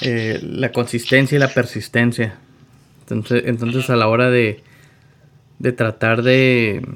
eh, 0.00 0.40
la 0.42 0.72
consistencia 0.72 1.36
y 1.36 1.38
la 1.38 1.48
persistencia. 1.48 2.38
Entonces, 3.02 3.44
entonces 3.46 3.90
a 3.90 3.96
la 3.96 4.08
hora 4.08 4.30
de, 4.30 4.60
de 5.58 5.72
tratar 5.72 6.22
de, 6.22 6.86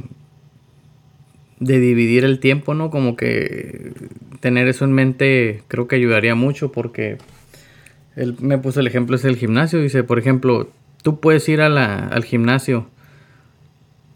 de 1.61 1.81
dividir 1.81 2.25
el 2.25 2.41
tiempo, 2.41 2.75
¿no? 2.75 2.91
Como 2.91 3.17
que 3.17 3.93
tener 4.41 4.69
eso 4.69 4.85
en 4.85 4.93
mente 4.93 5.63
creo 5.69 5.89
que 5.89 5.97
ayudaría 5.97 6.35
mucho 6.35 6.71
porque 6.73 7.19
él 8.17 8.37
me 8.41 8.59
puso 8.59 8.81
el 8.81 8.87
ejemplo 8.87 9.17
es 9.17 9.25
el 9.25 9.37
gimnasio. 9.37 9.81
Dice, 9.81 10.03
por 10.03 10.19
ejemplo, 10.19 10.71
tú 11.03 11.21
puedes 11.21 11.49
ir 11.49 11.61
al 11.61 12.25
gimnasio 12.25 12.89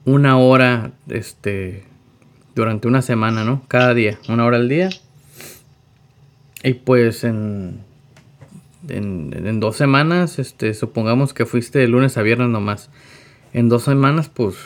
una 0.04 0.38
hora 0.38 0.92
este, 1.08 1.84
durante 2.54 2.88
una 2.88 3.02
semana, 3.02 3.44
¿no? 3.44 3.62
Cada 3.68 3.94
día, 3.94 4.18
una 4.28 4.44
hora 4.44 4.56
al 4.56 4.68
día. 4.68 4.90
Y 6.64 6.74
pues 6.74 7.24
en, 7.24 7.80
en, 8.88 9.32
en 9.34 9.60
dos 9.60 9.76
semanas, 9.76 10.38
este, 10.38 10.74
supongamos 10.74 11.34
que 11.34 11.46
fuiste 11.46 11.78
de 11.78 11.88
lunes 11.88 12.16
a 12.18 12.22
viernes 12.22 12.48
nomás. 12.48 12.90
En 13.52 13.68
dos 13.68 13.84
semanas, 13.84 14.28
pues 14.28 14.56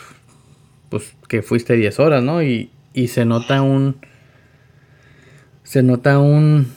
pues 0.88 1.14
que 1.28 1.42
fuiste 1.42 1.74
10 1.74 1.98
horas, 2.00 2.22
¿no? 2.22 2.42
Y, 2.42 2.70
y 2.94 3.08
se 3.08 3.24
nota 3.24 3.62
un 3.62 3.96
se 5.64 5.82
nota 5.82 6.18
un 6.18 6.72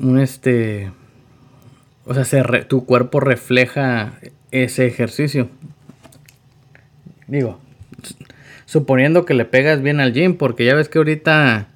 un 0.00 0.18
este 0.18 0.90
o 2.04 2.14
sea, 2.14 2.24
se 2.24 2.42
tu 2.64 2.84
cuerpo 2.84 3.20
refleja 3.20 4.14
ese 4.50 4.86
ejercicio. 4.86 5.48
Digo, 7.28 7.60
suponiendo 8.66 9.24
que 9.24 9.34
le 9.34 9.44
pegas 9.44 9.82
bien 9.82 10.00
al 10.00 10.12
gym, 10.12 10.36
porque 10.36 10.64
ya 10.64 10.74
ves 10.74 10.88
que 10.88 10.98
ahorita 10.98 11.68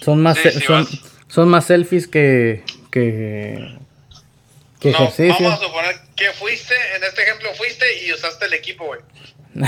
son 0.00 0.22
más 0.22 0.38
son, 0.66 0.86
son, 1.28 1.48
más 1.48 1.66
selfies 1.66 2.08
que 2.08 2.64
que, 2.90 3.76
no, 4.84 4.92
Vamos 4.92 5.52
a 5.52 5.56
suponer 5.58 5.96
que 6.16 6.30
fuiste, 6.32 6.74
en 6.96 7.04
este 7.04 7.22
ejemplo 7.22 7.52
fuiste 7.54 8.04
y 8.04 8.12
usaste 8.12 8.46
el 8.46 8.54
equipo, 8.54 8.86
güey. 8.86 9.00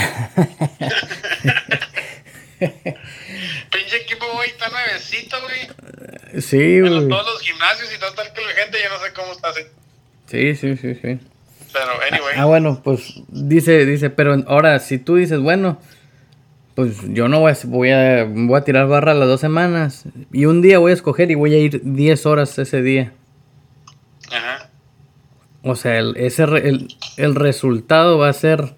Pinche 2.59 3.97
equipo, 3.97 4.27
güey, 4.35 4.51
está 4.51 4.69
nuevecito, 4.69 5.37
güey. 5.43 5.69
Sí, 6.41 6.81
güey. 6.81 7.09
todos 7.09 7.27
los 7.27 7.41
gimnasios 7.43 7.93
y 7.95 7.99
todo 7.99 8.13
tal 8.15 8.33
que 8.33 8.41
la 8.41 8.53
gente, 8.53 8.79
yo 8.83 8.89
no 8.89 8.99
sé 9.05 9.13
cómo 9.13 9.33
está 9.33 9.49
así. 9.49 9.63
Sí, 10.27 10.55
sí, 10.55 10.77
sí, 10.77 10.95
sí. 10.95 11.19
Pero, 11.73 11.93
anyway. 12.11 12.35
Ah, 12.37 12.45
bueno, 12.47 12.81
pues 12.83 13.15
dice, 13.29 13.85
dice, 13.85 14.11
pero 14.11 14.43
ahora, 14.47 14.79
si 14.79 14.99
tú 14.99 15.17
dices, 15.17 15.41
bueno, 15.41 15.79
pues 16.75 16.97
yo 17.09 17.29
no 17.29 17.41
voy 17.41 17.53
a, 17.53 17.57
voy 17.65 17.91
a, 17.91 18.25
voy 18.29 18.59
a 18.59 18.65
tirar 18.65 18.87
barra 18.87 19.15
las 19.15 19.29
dos 19.29 19.41
semanas. 19.41 20.05
Y 20.33 20.47
un 20.47 20.63
día 20.63 20.79
voy 20.79 20.93
a 20.93 20.95
escoger 20.95 21.31
y 21.31 21.35
voy 21.35 21.55
a 21.55 21.59
ir 21.59 21.81
10 21.83 22.27
horas 22.27 22.59
ese 22.59 22.83
día. 22.83 23.13
Ajá. 24.31 24.71
O 25.63 25.77
sea, 25.77 25.99
el, 25.99 26.17
ese, 26.17 26.45
el, 26.45 26.89
el 27.17 27.35
resultado 27.35 28.19
va 28.19 28.29
a 28.29 28.33
ser 28.33 28.75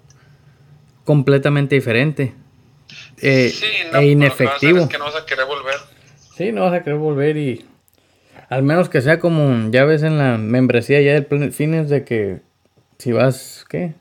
completamente 1.03 1.75
diferente 1.75 2.33
eh, 3.21 3.53
e 3.93 4.05
inefectivo. 4.05 4.89
que 4.89 4.97
no 4.97 5.05
vas 5.05 5.15
a 5.15 5.25
querer 5.25 5.45
volver. 5.45 5.75
Sí, 6.35 6.51
no 6.51 6.61
vas 6.61 6.73
a 6.73 6.83
querer 6.83 6.99
volver 6.99 7.37
y 7.37 7.65
al 8.49 8.63
menos 8.63 8.89
que 8.89 9.01
sea 9.01 9.19
como 9.19 9.71
ya 9.71 9.85
ves 9.85 10.03
en 10.03 10.17
la 10.17 10.37
membresía 10.37 11.01
ya 11.01 11.13
del 11.13 11.25
Planet 11.25 11.53
Fitness 11.53 11.89
de 11.89 12.03
que 12.03 12.41
si 12.97 13.11
vas, 13.11 13.65
¿qué? 13.69 13.93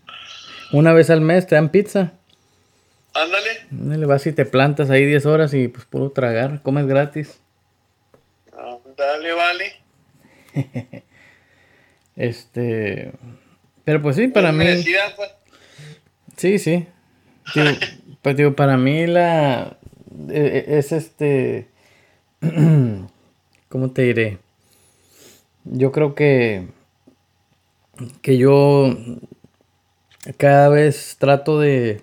Una 0.73 0.93
vez 0.93 1.11
al 1.11 1.21
mes 1.21 1.47
te 1.47 1.55
dan 1.55 1.69
pizza. 1.71 2.13
Ándale. 3.15 3.51
Ándale, 3.71 4.07
vas 4.07 4.27
y 4.27 4.33
te 4.33 4.45
plantas 4.45 4.91
ahí 4.91 5.07
10 5.07 5.27
horas 5.27 5.55
y 5.55 5.69
pues 5.69 5.85
puro 5.85 6.11
tragar, 6.11 6.63
comes 6.63 6.87
gratis. 6.87 7.41
dale, 8.97 9.33
vale. 9.33 9.73
este, 12.17 13.13
pero 13.85 14.01
pues 14.03 14.17
sí, 14.17 14.29
para 14.29 14.53
mí. 14.53 14.65
Pues. 15.17 15.31
Sí, 16.37 16.59
sí. 16.59 16.87
Pues 18.23 18.39
digo, 18.39 18.57
para 18.57 18.79
mí 18.79 19.07
la 19.07 19.77
e, 20.31 20.65
e, 20.67 20.79
es 20.79 20.93
este 20.93 21.69
¿cómo 23.69 23.91
te 23.91 24.01
diré? 24.01 24.39
Yo 25.65 25.93
creo 25.93 26.15
que 26.15 26.69
que 28.23 28.39
yo 28.39 28.97
cada 30.39 30.71
vez 30.71 31.17
trato 31.19 31.61
de 31.61 32.01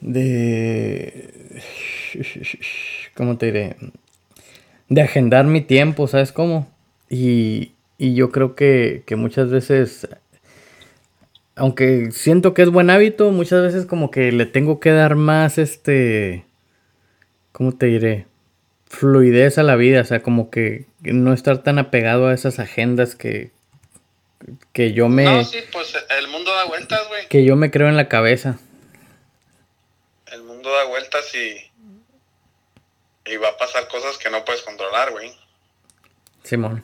de 0.00 1.60
¿cómo 3.16 3.38
te 3.38 3.46
diré? 3.46 3.76
de 4.88 5.02
agendar 5.02 5.46
mi 5.46 5.60
tiempo, 5.60 6.06
¿sabes 6.06 6.32
cómo? 6.32 6.66
Y, 7.10 7.72
y 7.98 8.14
yo 8.14 8.30
creo 8.30 8.54
que, 8.54 9.02
que 9.04 9.16
muchas 9.16 9.50
veces 9.50 10.08
aunque 11.58 12.10
siento 12.12 12.54
que 12.54 12.62
es 12.62 12.70
buen 12.70 12.88
hábito, 12.88 13.30
muchas 13.32 13.62
veces 13.62 13.84
como 13.84 14.10
que 14.10 14.30
le 14.32 14.46
tengo 14.46 14.78
que 14.78 14.92
dar 14.92 15.16
más, 15.16 15.58
este, 15.58 16.46
¿cómo 17.52 17.76
te 17.76 17.86
diré? 17.86 18.26
Fluidez 18.86 19.58
a 19.58 19.64
la 19.64 19.74
vida, 19.76 20.00
o 20.00 20.04
sea, 20.04 20.22
como 20.22 20.50
que 20.50 20.86
no 21.00 21.32
estar 21.32 21.62
tan 21.62 21.78
apegado 21.78 22.28
a 22.28 22.34
esas 22.34 22.60
agendas 22.60 23.16
que, 23.16 23.50
que 24.72 24.92
yo 24.92 25.08
me... 25.08 25.24
No, 25.24 25.44
sí, 25.44 25.58
pues 25.72 25.94
el 26.16 26.28
mundo 26.28 26.54
da 26.54 26.64
vueltas, 26.66 27.06
güey. 27.08 27.28
Que 27.28 27.44
yo 27.44 27.56
me 27.56 27.70
creo 27.70 27.88
en 27.88 27.96
la 27.96 28.08
cabeza. 28.08 28.58
El 30.32 30.44
mundo 30.44 30.70
da 30.70 30.84
vueltas 30.84 31.34
y... 31.34 31.70
Y 33.30 33.36
va 33.36 33.48
a 33.48 33.56
pasar 33.58 33.88
cosas 33.88 34.16
que 34.16 34.30
no 34.30 34.44
puedes 34.44 34.62
controlar, 34.62 35.10
güey. 35.10 35.32
Simón. 36.44 36.82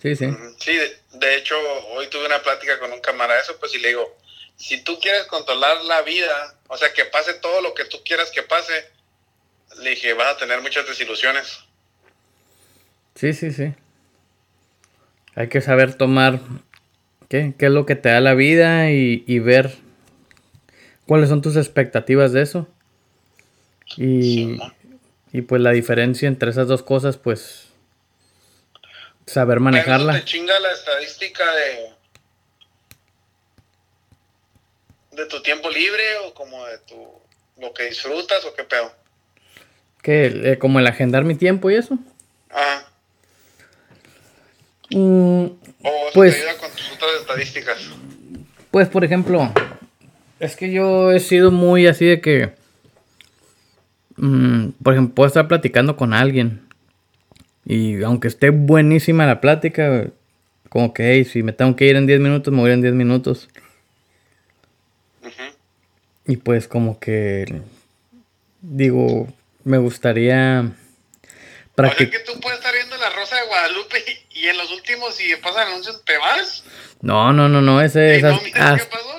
Sí, 0.00 0.16
sí. 0.16 0.26
Sí, 0.58 0.78
de, 1.12 1.36
hecho, 1.36 1.54
hoy 1.92 2.06
tuve 2.08 2.26
una 2.26 2.42
plática 2.42 2.78
con 2.78 2.92
un 2.92 3.00
camarada 3.00 3.40
eso, 3.40 3.56
pues, 3.58 3.74
y 3.74 3.78
le 3.78 3.88
digo, 3.88 4.16
si 4.56 4.82
tú 4.82 4.98
quieres 4.98 5.24
controlar 5.24 5.84
la 5.84 6.02
vida, 6.02 6.58
o 6.68 6.76
sea, 6.76 6.92
que 6.92 7.04
pase 7.04 7.34
todo 7.34 7.60
lo 7.60 7.74
que 7.74 7.84
tú 7.84 7.98
quieras 8.04 8.30
que 8.30 8.42
pase, 8.42 8.72
le 9.82 9.90
dije, 9.90 10.14
vas 10.14 10.34
a 10.34 10.38
tener 10.38 10.62
muchas 10.62 10.86
desilusiones. 10.86 11.60
Sí, 13.14 13.34
sí, 13.34 13.52
sí. 13.52 13.74
Hay 15.34 15.48
que 15.48 15.60
saber 15.60 15.94
tomar 15.94 16.40
qué, 17.28 17.54
qué 17.58 17.66
es 17.66 17.72
lo 17.72 17.86
que 17.86 17.96
te 17.96 18.08
da 18.08 18.20
la 18.20 18.34
vida 18.34 18.90
y, 18.90 19.24
y 19.26 19.38
ver 19.38 19.76
cuáles 21.06 21.28
son 21.28 21.42
tus 21.42 21.56
expectativas 21.56 22.32
de 22.32 22.42
eso. 22.42 22.68
Y, 23.96 24.58
y 25.32 25.42
pues 25.42 25.60
la 25.60 25.72
diferencia 25.72 26.28
entre 26.28 26.50
esas 26.50 26.68
dos 26.68 26.82
cosas, 26.82 27.16
pues 27.16 27.69
saber 29.30 29.60
manejarla. 29.60 30.14
¿Te 30.14 30.24
chinga 30.24 30.58
la 30.58 30.72
estadística 30.72 31.44
de 31.52 31.90
de 35.12 35.26
tu 35.26 35.42
tiempo 35.42 35.70
libre 35.70 36.02
o 36.26 36.34
como 36.34 36.64
de 36.66 36.78
tu 36.78 37.08
lo 37.60 37.72
que 37.74 37.84
disfrutas 37.84 38.44
o 38.44 38.54
qué 38.54 38.64
pedo? 38.64 38.92
¿Qué? 40.02 40.26
Eh, 40.44 40.58
¿Como 40.58 40.78
el 40.78 40.86
agendar 40.86 41.24
mi 41.24 41.34
tiempo 41.34 41.70
y 41.70 41.76
eso? 41.76 41.98
Ajá. 42.48 42.86
Mm, 44.90 45.44
¿O 45.44 46.10
pues, 46.14 46.34
te 46.34 46.40
ayuda 46.40 46.58
con 46.58 46.70
tus 46.72 46.90
otras 46.92 47.10
estadísticas? 47.20 47.78
Pues, 48.70 48.88
por 48.88 49.04
ejemplo, 49.04 49.52
es 50.40 50.56
que 50.56 50.72
yo 50.72 51.12
he 51.12 51.20
sido 51.20 51.50
muy 51.50 51.86
así 51.86 52.06
de 52.06 52.20
que, 52.20 52.54
mm, 54.16 54.70
por 54.82 54.94
ejemplo, 54.94 55.14
puedo 55.14 55.28
estar 55.28 55.46
platicando 55.46 55.96
con 55.96 56.14
alguien 56.14 56.69
y 57.70 58.02
aunque 58.02 58.26
esté 58.26 58.50
buenísima 58.50 59.26
la 59.26 59.40
plática, 59.40 60.08
como 60.68 60.92
que, 60.92 61.12
hey, 61.12 61.24
si 61.24 61.44
me 61.44 61.52
tengo 61.52 61.76
que 61.76 61.84
ir 61.84 61.94
en 61.94 62.04
10 62.04 62.18
minutos, 62.18 62.52
me 62.52 62.58
voy 62.58 62.72
en 62.72 62.82
10 62.82 62.94
minutos. 62.94 63.48
Y 66.26 66.36
pues 66.38 66.66
como 66.66 66.98
que, 66.98 67.62
digo, 68.60 69.32
me 69.62 69.78
gustaría... 69.78 70.72
Para 71.76 71.94
que... 71.94 72.06
tú 72.06 72.40
puedes 72.40 72.58
estar 72.58 72.74
viendo 72.74 72.96
La 72.96 73.10
Rosa 73.10 73.36
de 73.36 73.46
Guadalupe 73.46 74.04
y, 74.32 74.48
en 74.48 74.56
los 74.56 74.72
últimos, 74.72 75.14
si 75.14 75.32
pasan 75.36 75.68
anuncios, 75.68 76.04
te 76.04 76.18
vas. 76.18 76.64
No, 77.02 77.32
no, 77.32 77.48
no, 77.48 77.62
no, 77.62 77.80
ese 77.80 78.16
es 78.16 78.24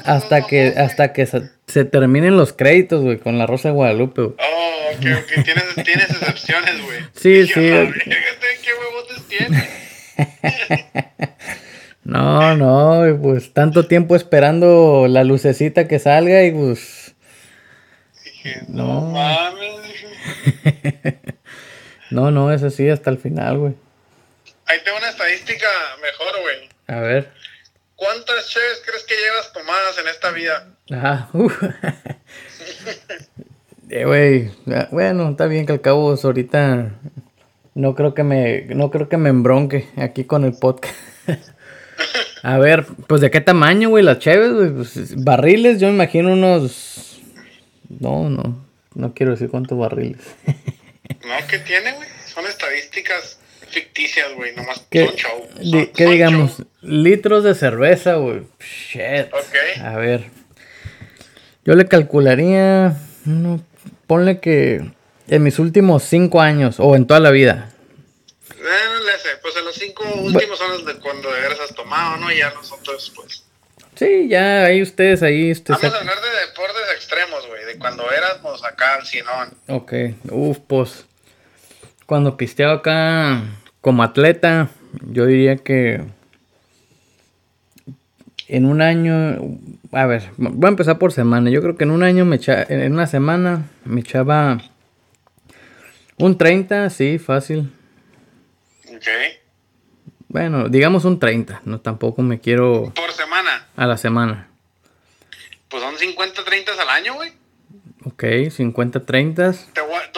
hasta, 0.06 0.46
que, 0.46 0.74
hasta 0.78 1.14
que 1.14 1.26
se, 1.26 1.86
terminen 1.86 2.38
los 2.38 2.54
créditos, 2.54 3.02
güey, 3.02 3.18
con 3.18 3.40
La 3.40 3.48
Rosa 3.48 3.70
de 3.70 3.74
Guadalupe, 3.74 4.22
güey. 4.22 4.36
Oh, 4.38 4.92
ok, 4.94 5.06
ok, 5.24 5.44
tienes, 5.44 5.76
tienes 5.84 6.10
excepciones, 6.10 6.84
güey. 6.84 7.02
Sí, 7.16 7.48
sí. 7.48 7.54
¿Qué 7.54 8.72
huevotes 8.80 9.24
tienes? 9.28 9.70
no, 12.04 12.56
no, 12.56 13.20
pues 13.20 13.52
tanto 13.54 13.88
tiempo 13.88 14.16
esperando 14.16 15.08
la 15.08 15.24
lucecita 15.24 15.88
que 15.88 15.98
salga 15.98 16.44
y 16.44 16.52
pues... 16.52 17.16
Dije, 18.24 18.62
no, 18.68 19.02
mames. 19.02 19.82
no, 22.12 22.30
no, 22.30 22.52
es 22.52 22.62
así 22.62 22.90
hasta 22.90 23.10
el 23.10 23.18
final, 23.18 23.58
güey. 23.58 23.74
Ahí 24.68 24.78
tengo 24.86 24.98
una 25.00 25.10
estadística 25.10 25.68
mejor, 26.02 26.42
güey. 26.42 26.70
A 26.88 27.00
ver. 27.02 27.41
¿Cuántas 28.02 28.50
cheves 28.50 28.82
crees 28.84 29.04
que 29.04 29.14
llevas 29.14 29.54
tomadas 29.54 29.96
en 30.00 30.08
esta 30.08 30.32
vida? 30.32 30.76
Ajá, 30.90 31.30
uff. 31.34 31.62
eh, 33.92 34.06
güey, 34.06 34.50
ah, 34.76 34.88
bueno, 34.90 35.30
está 35.30 35.46
bien 35.46 35.68
que 35.68 35.74
al 35.74 35.82
cabo 35.82 36.12
ahorita 36.12 36.94
no 37.76 37.94
creo 37.94 38.16
que 38.16 38.24
me 38.24 38.64
no 38.74 38.90
creo 38.90 39.08
que 39.08 39.18
me 39.18 39.30
embronque 39.30 39.88
aquí 39.98 40.24
con 40.24 40.46
el 40.46 40.54
podcast. 40.54 40.96
A 42.42 42.58
ver, 42.58 42.88
pues 43.06 43.22
de 43.22 43.30
qué 43.30 43.40
tamaño, 43.40 43.90
güey, 43.90 44.04
las 44.04 44.18
cheves, 44.18 44.52
güey, 44.52 44.72
pues, 44.72 45.24
barriles, 45.24 45.80
yo 45.80 45.88
me 45.88 45.94
imagino 45.94 46.34
unos 46.34 47.22
No, 47.88 48.32
no, 48.32 48.66
no 48.96 49.14
quiero 49.14 49.34
decir 49.34 49.52
cuántos 49.52 49.78
barriles. 49.78 50.22
no, 50.48 51.48
¿qué 51.48 51.60
tiene, 51.60 51.92
güey? 51.92 52.10
Son 52.26 52.48
estadísticas 52.48 53.38
ficticias, 53.72 54.34
güey, 54.36 54.56
nomás 54.56 54.86
¿Qué, 54.90 55.06
son 55.06 55.16
show. 55.16 55.48
¿Qué 55.96 56.06
digamos? 56.06 56.64
Litros 56.82 57.44
de 57.44 57.56
cerveza, 57.56 58.16
güey. 58.16 58.44
Shit. 58.60 59.34
A 59.84 59.98
ver. 59.98 60.30
Yo 61.66 61.76
le 61.76 61.88
calcularía. 61.88 62.98
No, 63.26 63.64
ponle 64.08 64.40
que 64.40 64.92
en 65.28 65.44
mis 65.44 65.60
últimos 65.60 66.04
cinco 66.04 66.42
años 66.42 66.76
o 66.80 66.96
en 66.96 67.08
toda 67.08 67.20
la 67.20 67.32
vida. 67.32 67.72
Eh, 68.50 69.18
sé, 69.22 69.30
pues 69.42 69.56
en 69.56 69.66
los 69.66 69.76
cinco 69.76 70.04
últimos 70.16 70.58
son 70.58 70.72
los 70.72 70.86
de 70.86 70.96
cuando 70.96 71.30
has 71.30 71.76
tomado, 71.76 72.18
¿no? 72.18 72.32
Ya 72.32 72.52
nosotros, 72.52 73.12
pues. 73.16 73.44
Sí, 73.96 74.28
ya 74.30 74.66
ahí 74.66 74.82
ustedes, 74.82 75.22
ahí 75.22 75.52
ustedes. 75.52 75.82
Vamos 75.82 75.96
a 75.96 76.00
hablar 76.00 76.22
de 76.22 76.48
deportes 76.48 76.82
extremos, 76.96 77.48
güey, 77.48 77.66
de 77.66 77.78
cuando 77.78 78.10
éramos 78.12 78.64
acá 78.64 78.96
al 78.96 79.06
Sinón. 79.06 79.54
Ok, 79.68 79.94
uf, 80.30 80.58
pues. 80.68 81.06
Cuando 82.06 82.36
pisteaba 82.36 82.74
acá 82.74 83.42
como 83.82 84.04
atleta, 84.04 84.70
yo 85.10 85.26
diría 85.26 85.58
que 85.58 86.02
en 88.48 88.66
un 88.66 88.82
año, 88.82 89.38
a 89.92 90.06
ver, 90.06 90.30
voy 90.38 90.68
a 90.68 90.70
empezar 90.70 90.98
por 90.98 91.12
semana. 91.12 91.50
Yo 91.50 91.62
creo 91.62 91.76
que 91.76 91.84
en 91.84 91.92
un 91.92 92.04
año 92.04 92.26
me 92.26 92.36
echaba, 92.36 92.66
en 92.70 92.94
una 92.94 93.08
semana 93.08 93.66
me 93.86 94.02
echaba 94.02 94.60
un 96.18 96.38
30, 96.38 96.90
sí, 96.90 97.18
fácil. 97.18 97.72
Ok. 98.94 99.08
Bueno, 100.28 100.70
digamos 100.70 101.04
un 101.06 101.20
30, 101.20 101.62
no 101.66 101.82
tampoco 101.82 102.22
me 102.22 102.40
quiero... 102.40 102.92
Por 102.96 103.12
semana. 103.12 103.68
A 103.76 103.88
la 103.88 103.98
semana. 103.98 104.48
Pues 105.68 105.82
son 105.82 105.98
50, 105.98 106.44
30 106.44 106.72
al 106.82 106.90
año, 106.90 107.16
güey. 107.16 107.32
Ok, 108.04 108.24
50, 108.50 109.06
30. 109.06 109.54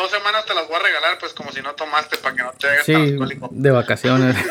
Dos 0.03 0.11
semanas 0.11 0.45
te 0.45 0.53
las 0.53 0.67
voy 0.67 0.75
a 0.75 0.79
regalar, 0.79 1.17
pues 1.17 1.33
como 1.33 1.51
si 1.51 1.61
no 1.61 1.73
tomaste 1.75 2.17
para 2.17 2.35
que 2.35 2.43
no 2.43 2.51
te 2.51 2.67
hagas 2.67 2.85
sí, 2.85 3.17
de 3.51 3.71
vacaciones. 3.71 4.35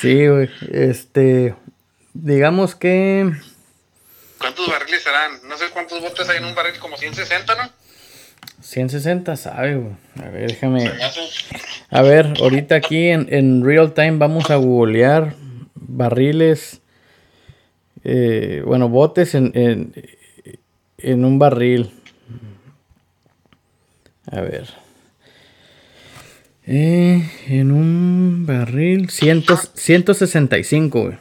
sí, 0.00 0.26
güey. 0.26 0.50
Este, 0.72 1.54
digamos 2.14 2.74
que... 2.74 3.30
¿Cuántos 4.38 4.68
barriles 4.68 5.02
serán? 5.02 5.32
No 5.46 5.58
sé 5.58 5.66
cuántos 5.70 6.00
botes 6.00 6.26
hay 6.30 6.38
en 6.38 6.46
un 6.46 6.54
barril, 6.54 6.78
como 6.78 6.96
160, 6.96 7.54
¿no? 7.56 7.70
160, 8.62 9.36
sabe, 9.36 9.74
güey. 9.74 9.94
A 10.18 10.30
ver, 10.30 10.50
déjame. 10.50 10.90
A 11.90 12.02
ver, 12.02 12.32
ahorita 12.40 12.74
aquí 12.74 13.08
en, 13.08 13.26
en 13.30 13.62
real 13.64 13.92
time 13.92 14.16
vamos 14.16 14.50
a 14.50 14.56
googlear 14.56 15.34
barriles 15.74 16.80
eh, 18.04 18.62
bueno, 18.64 18.88
botes 18.88 19.34
en, 19.34 19.52
en, 19.54 19.94
en, 21.02 21.24
un 21.24 21.38
barril. 21.38 21.92
A 24.30 24.40
ver. 24.40 24.68
Eh, 26.64 27.28
en 27.48 27.72
un 27.72 28.46
barril, 28.46 29.10
ciento, 29.10 29.56
165, 29.56 31.02
güey. 31.02 31.18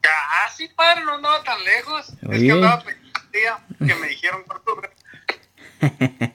Casi, 0.00 0.68
padre, 0.68 1.04
no 1.04 1.14
andaba 1.14 1.42
tan 1.42 1.64
lejos. 1.64 2.12
Es 2.30 2.42
que 2.42 2.52
andaba 2.52 2.84
que 3.78 3.94
me 3.94 4.08
dijeron 4.08 4.42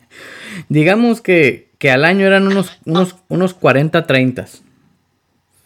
Digamos 0.70 1.22
que, 1.22 1.70
que, 1.78 1.92
al 1.92 2.04
año 2.04 2.26
eran 2.26 2.48
unos, 2.48 2.80
unos, 2.86 3.16
unos 3.30 3.54
40, 3.54 4.06
30. 4.06 4.46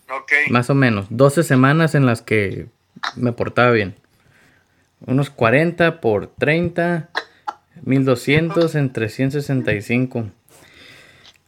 Ok. 0.10 0.32
Más 0.50 0.70
o 0.70 0.76
menos. 0.76 1.08
12 1.10 1.44
semanas 1.44 1.96
en 1.96 2.06
las 2.06 2.22
que 2.22 2.68
me 3.16 3.32
portaba 3.32 3.72
bien. 3.72 3.96
Unos 5.06 5.30
40 5.30 6.02
por 6.02 6.28
30, 6.28 7.10
1200 7.82 8.76
en 8.76 8.94
365. 8.94 10.30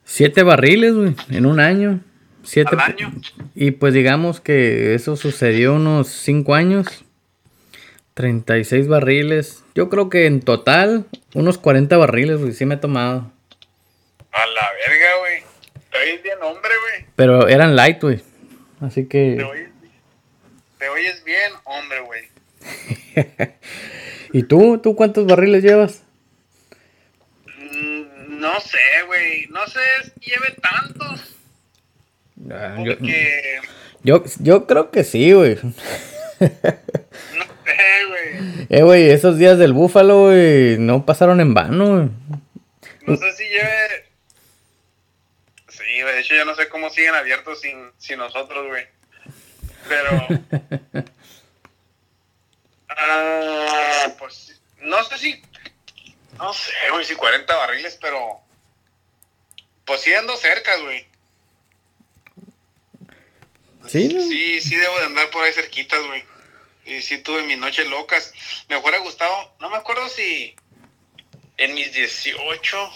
Siete 0.04 0.44
barriles, 0.44 0.94
güey, 0.94 1.15
en 1.30 1.46
un 1.46 1.60
año. 1.60 2.02
Siete. 2.44 2.76
año? 2.80 3.12
Y 3.56 3.72
pues 3.72 3.94
digamos 3.94 4.39
que 4.39 4.94
eso 4.94 5.15
sucedió 5.15 5.74
unos 5.74 6.08
5 6.10 6.54
años. 6.54 7.06
36 8.13 8.88
barriles. 8.88 9.63
Yo 9.74 9.89
creo 9.89 10.10
que 10.10 10.26
en 10.26 10.41
total, 10.41 11.06
unos 11.34 11.58
40 11.58 11.98
barriles, 11.98 12.39
güey, 12.39 12.54
sí 12.54 12.65
me 12.65 12.76
he 12.76 12.78
tomado. 12.78 13.32
A 14.32 14.46
la 14.46 14.70
verga, 14.88 15.18
güey. 15.20 15.44
Estoy 15.76 16.24
bien 16.24 16.38
hombre, 16.41 16.72
güey. 16.82 17.08
Pero 17.15 17.48
eran 17.48 17.76
light, 17.76 18.02
güey. 18.02 18.22
Así 18.80 19.08
que 19.08 19.38
te 20.78 20.89
oyes 20.89 21.24
bien, 21.24 21.52
hombre, 21.63 22.02
güey. 22.02 22.22
¿Y 24.34 24.43
tú? 24.43 24.80
¿Tú 24.80 24.95
cuántos 24.95 25.25
barriles 25.25 25.63
llevas? 25.63 26.04
Mm, 27.45 28.39
no 28.39 28.60
sé, 28.60 28.80
güey. 29.08 29.47
No 29.47 29.65
sé 29.67 29.80
si 30.04 30.32
lleve 30.32 30.56
tantos. 30.62 31.36
Ah, 32.51 32.78
yo, 34.04 34.23
yo, 34.39 34.67
creo 34.67 34.91
que 34.91 35.04
sí, 35.04 35.32
güey. 35.32 35.56
no 35.62 35.69
sé, 36.39 37.78
güey. 38.08 38.67
Eh, 38.69 38.84
güey, 38.84 39.10
esos 39.10 39.38
días 39.38 39.58
del 39.58 39.73
búfalo, 39.73 40.25
güey, 40.25 40.78
no 40.78 41.06
pasaron 41.06 41.39
en 41.41 41.54
vano, 41.54 41.95
güey. 41.95 42.10
No 43.08 43.15
sé 43.17 43.34
si 43.34 43.43
lleve... 43.43 44.06
Sí, 45.69 45.84
de 45.84 46.19
hecho 46.19 46.36
yo 46.36 46.45
no 46.45 46.56
sé 46.56 46.67
cómo 46.67 46.89
siguen 46.89 47.15
abiertos 47.15 47.62
sin, 47.62 47.91
sin 47.97 48.17
nosotros, 48.17 48.67
güey. 48.67 48.86
Pero. 49.88 50.28
Ah, 52.98 54.14
pues 54.18 54.62
no 54.82 55.04
sé 55.04 55.18
si. 55.18 55.42
No 56.38 56.54
sé, 56.54 56.74
güey, 56.92 57.06
si 57.06 57.16
40 57.16 57.56
barriles, 57.56 57.98
pero. 58.02 58.42
Pues 59.86 60.02
siendo 60.02 60.36
cerca, 60.38 60.76
güey. 60.78 61.08
¿Sí? 63.88 64.10
Sí, 64.10 64.62
sí 64.62 64.76
debo 64.76 64.98
de 64.98 65.06
andar 65.06 65.30
por 65.30 65.44
ahí 65.44 65.54
cerquitas, 65.54 66.06
güey. 66.08 66.24
Y 66.86 67.02
sí 67.02 67.20
tuve 67.20 67.44
mis 67.44 67.58
noches 67.58 67.88
locas. 67.88 68.34
Me 68.68 68.78
hubiera 68.78 69.00
gustado, 69.00 69.56
no 69.60 69.70
me 69.70 69.78
acuerdo 69.78 70.08
si 70.10 70.56
en 71.58 71.74
mis 71.74 71.94
18 71.94 72.92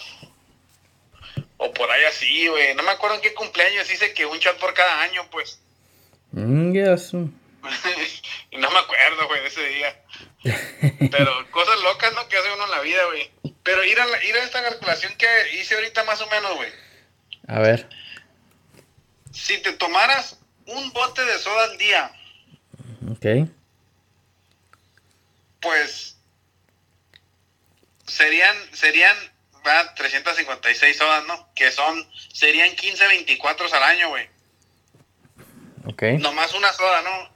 o 1.56 1.72
por 1.72 1.90
ahí 1.90 2.04
así, 2.04 2.48
güey. 2.48 2.74
No 2.74 2.82
me 2.82 2.90
acuerdo 2.90 3.16
en 3.16 3.22
qué 3.22 3.34
cumpleaños 3.34 3.92
hice 3.92 4.14
que 4.14 4.26
un 4.26 4.38
chat 4.38 4.58
por 4.58 4.74
cada 4.74 5.02
año, 5.02 5.22
pues. 5.30 5.60
Mm, 6.32 6.72
y 8.50 8.56
no 8.58 8.70
me 8.70 8.78
acuerdo, 8.78 9.26
güey, 9.28 9.42
de 9.42 9.48
ese 9.48 9.66
día. 9.66 10.02
Pero 11.10 11.50
cosas 11.50 11.80
locas, 11.82 12.12
¿no? 12.14 12.28
Que 12.28 12.36
hace 12.36 12.52
uno 12.52 12.64
en 12.64 12.70
la 12.70 12.80
vida, 12.80 13.04
güey. 13.06 13.30
Pero 13.62 13.84
ir 13.84 14.00
a, 14.00 14.24
ir 14.24 14.34
a 14.36 14.44
esta 14.44 14.62
calculación 14.62 15.14
que 15.16 15.26
hice 15.54 15.74
ahorita 15.74 16.04
más 16.04 16.20
o 16.20 16.26
menos, 16.28 16.54
güey. 16.56 16.72
A 17.48 17.60
ver. 17.60 17.88
Si 19.32 19.58
te 19.58 19.72
tomaras 19.72 20.38
un 20.66 20.92
bote 20.92 21.24
de 21.24 21.38
soda 21.38 21.64
al 21.64 21.78
día. 21.78 22.12
Ok. 23.10 23.48
Pues 25.60 26.16
serían, 28.06 28.56
serían, 28.72 29.16
va, 29.66 29.94
356 29.94 30.96
sodas, 30.96 31.26
¿no? 31.26 31.52
Que 31.54 31.70
son, 31.70 32.08
serían 32.32 32.74
15, 32.74 33.06
24 33.06 33.66
al 33.74 33.82
año, 33.82 34.08
güey. 34.08 34.28
Okay. 35.86 36.18
Nomás 36.18 36.52
una 36.54 36.72
soda, 36.72 37.02
¿no? 37.02 37.30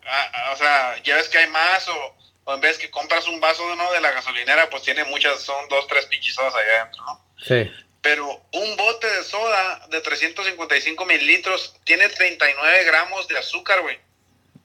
o 0.52 0.56
sea, 0.56 1.02
ya 1.02 1.16
ves 1.16 1.28
que 1.28 1.38
hay 1.38 1.48
más 1.48 1.88
o, 1.88 2.16
o 2.44 2.54
en 2.54 2.60
vez 2.60 2.78
que 2.78 2.90
compras 2.90 3.26
un 3.26 3.40
vaso 3.40 3.74
¿no? 3.74 3.90
de 3.92 4.00
la 4.00 4.10
gasolinera, 4.10 4.68
pues 4.68 4.82
tiene 4.82 5.04
muchas, 5.04 5.40
son 5.40 5.68
dos, 5.68 5.86
tres 5.86 6.06
pinches 6.06 6.34
sodas 6.34 6.54
allá 6.54 6.82
adentro, 6.82 7.04
¿no? 7.04 7.24
Sí. 7.42 7.70
Pero 8.02 8.42
un 8.52 8.76
bote 8.76 9.06
de 9.06 9.24
soda 9.24 9.86
de 9.90 10.00
355 10.00 11.06
mililitros 11.06 11.74
tiene 11.84 12.08
39 12.10 12.84
gramos 12.84 13.26
de 13.28 13.38
azúcar, 13.38 13.80
güey. 13.80 13.98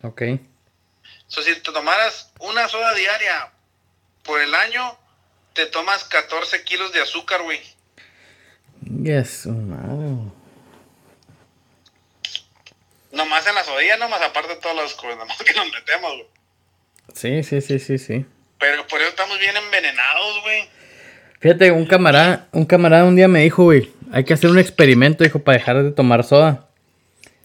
Ok. 0.03 0.21
So, 1.27 1.41
si 1.41 1.55
te 1.55 1.71
tomaras 1.71 2.31
una 2.39 2.67
soda 2.67 2.93
diaria 2.95 3.51
por 4.23 4.41
el 4.41 4.53
año, 4.53 4.97
te 5.53 5.67
tomas 5.67 6.03
14 6.03 6.63
kilos 6.63 6.91
de 6.91 7.01
azúcar, 7.01 7.43
güey. 7.43 7.61
Yes, 9.03 9.45
madre. 9.45 10.31
Nomás 13.11 13.38
en 13.49 13.55
la 13.55 13.63
sodilla, 13.63 13.97
nomás 13.97 14.21
aparte 14.21 14.55
de 14.55 14.73
las 14.75 14.93
cosas, 14.93 15.17
nomás 15.17 15.37
que 15.37 15.53
nos 15.53 15.65
metemos, 15.71 16.11
güey. 16.13 16.27
Sí, 17.13 17.43
sí, 17.43 17.61
sí, 17.61 17.79
sí, 17.79 17.97
sí. 17.97 18.25
Pero 18.59 18.85
por 18.87 18.99
eso 18.99 19.09
estamos 19.09 19.39
bien 19.39 19.55
envenenados, 19.57 20.41
güey. 20.43 20.69
Fíjate, 21.39 21.71
un 21.71 21.85
camarada, 21.85 22.47
un 22.51 22.65
camarada 22.65 23.05
un 23.05 23.15
día 23.15 23.27
me 23.27 23.41
dijo, 23.41 23.63
güey, 23.63 23.91
hay 24.11 24.23
que 24.23 24.33
hacer 24.33 24.49
un 24.49 24.59
experimento, 24.59 25.23
dijo, 25.23 25.39
para 25.39 25.57
dejar 25.57 25.83
de 25.83 25.91
tomar 25.91 26.23
soda. 26.23 26.67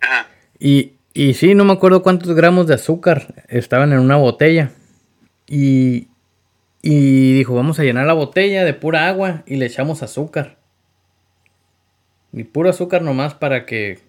Ajá. 0.01 0.29
Y, 0.59 0.95
y 1.13 1.35
sí, 1.35 1.55
no 1.55 1.65
me 1.65 1.73
acuerdo 1.73 2.03
cuántos 2.03 2.35
gramos 2.35 2.67
de 2.67 2.75
azúcar 2.75 3.27
estaban 3.49 3.93
en 3.93 4.01
una 4.01 4.17
botella. 4.17 4.73
Y, 5.47 6.09
y 6.83 7.33
dijo, 7.35 7.55
vamos 7.55 7.79
a 7.79 7.85
llenar 7.85 8.07
la 8.07 8.13
botella 8.13 8.65
de 8.65 8.75
pura 8.75 9.09
agua 9.09 9.43
y 9.47 9.57
le 9.57 9.67
echamos 9.67 10.03
azúcar. 10.03 10.57
Y 12.33 12.45
puro 12.45 12.69
azúcar 12.69 13.03
nomás 13.03 13.35
para 13.35 13.65
que... 13.65 14.01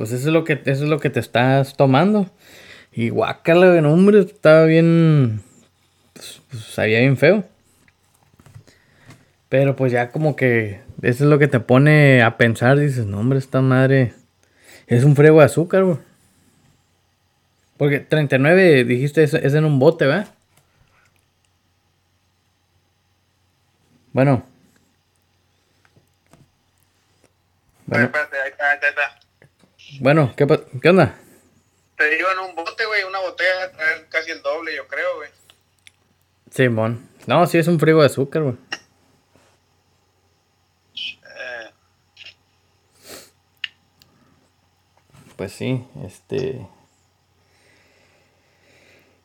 Pues 0.00 0.12
eso 0.12 0.28
es 0.28 0.32
lo 0.32 0.44
que, 0.44 0.54
eso 0.54 0.84
es 0.84 0.88
lo 0.88 0.98
que 0.98 1.10
te 1.10 1.20
estás 1.20 1.76
tomando. 1.76 2.30
Y 2.90 3.10
guácala, 3.10 3.86
hombre, 3.86 4.20
estaba 4.20 4.64
bien. 4.64 5.42
Pues, 6.14 6.40
pues, 6.48 6.62
sabía 6.62 7.00
bien 7.00 7.18
feo. 7.18 7.44
Pero 9.50 9.76
pues 9.76 9.92
ya 9.92 10.08
como 10.08 10.36
que 10.36 10.80
eso 11.02 11.24
es 11.24 11.30
lo 11.30 11.38
que 11.38 11.48
te 11.48 11.60
pone 11.60 12.22
a 12.22 12.38
pensar. 12.38 12.78
Dices, 12.78 13.04
no, 13.04 13.20
hombre, 13.20 13.38
esta 13.38 13.60
madre 13.60 14.14
es 14.86 15.04
un 15.04 15.14
frego 15.14 15.40
de 15.40 15.44
azúcar, 15.44 15.84
güey. 15.84 15.98
Porque 17.76 18.00
39 18.00 18.84
dijiste 18.84 19.22
es, 19.22 19.34
en 19.34 19.66
un 19.66 19.78
bote, 19.78 20.06
¿verdad? 20.06 20.28
Bueno. 24.14 24.46
Bueno, 27.84 28.10
bueno 29.98 30.32
¿qué, 30.36 30.46
¿qué 30.80 30.88
onda? 30.88 31.18
te 32.00 32.16
en 32.16 32.38
un 32.38 32.54
bote, 32.54 32.86
güey, 32.86 33.04
una 33.04 33.18
botella 33.20 33.70
traer 33.72 34.06
casi 34.08 34.30
el 34.30 34.40
doble, 34.40 34.74
yo 34.74 34.86
creo, 34.88 35.16
güey. 35.16 35.28
Simón. 36.50 37.06
no, 37.26 37.46
sí 37.46 37.58
es 37.58 37.68
un 37.68 37.78
frigo 37.78 38.00
de 38.00 38.06
azúcar, 38.06 38.42
güey. 38.42 38.54
Eh. 40.94 41.70
Pues 45.36 45.52
sí, 45.52 45.84
este. 46.06 46.66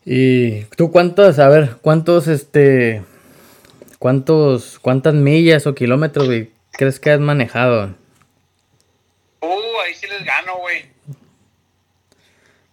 ¿Y 0.03 0.65
tú 0.75 0.91
cuántos, 0.91 1.39
a 1.39 1.47
ver, 1.47 1.77
cuántos, 1.81 2.27
este, 2.27 3.03
cuántos, 3.99 4.79
cuántas 4.79 5.13
millas 5.13 5.65
o 5.65 5.73
kilómetros, 5.73 6.27
güey, 6.27 6.51
crees 6.71 6.99
que 6.99 7.11
has 7.11 7.21
manejado? 7.21 7.95
Uh, 9.45 9.79
ahí 9.81 9.93
sí 9.93 10.07
les 10.07 10.23
gano, 10.23 10.55
güey. 10.57 10.85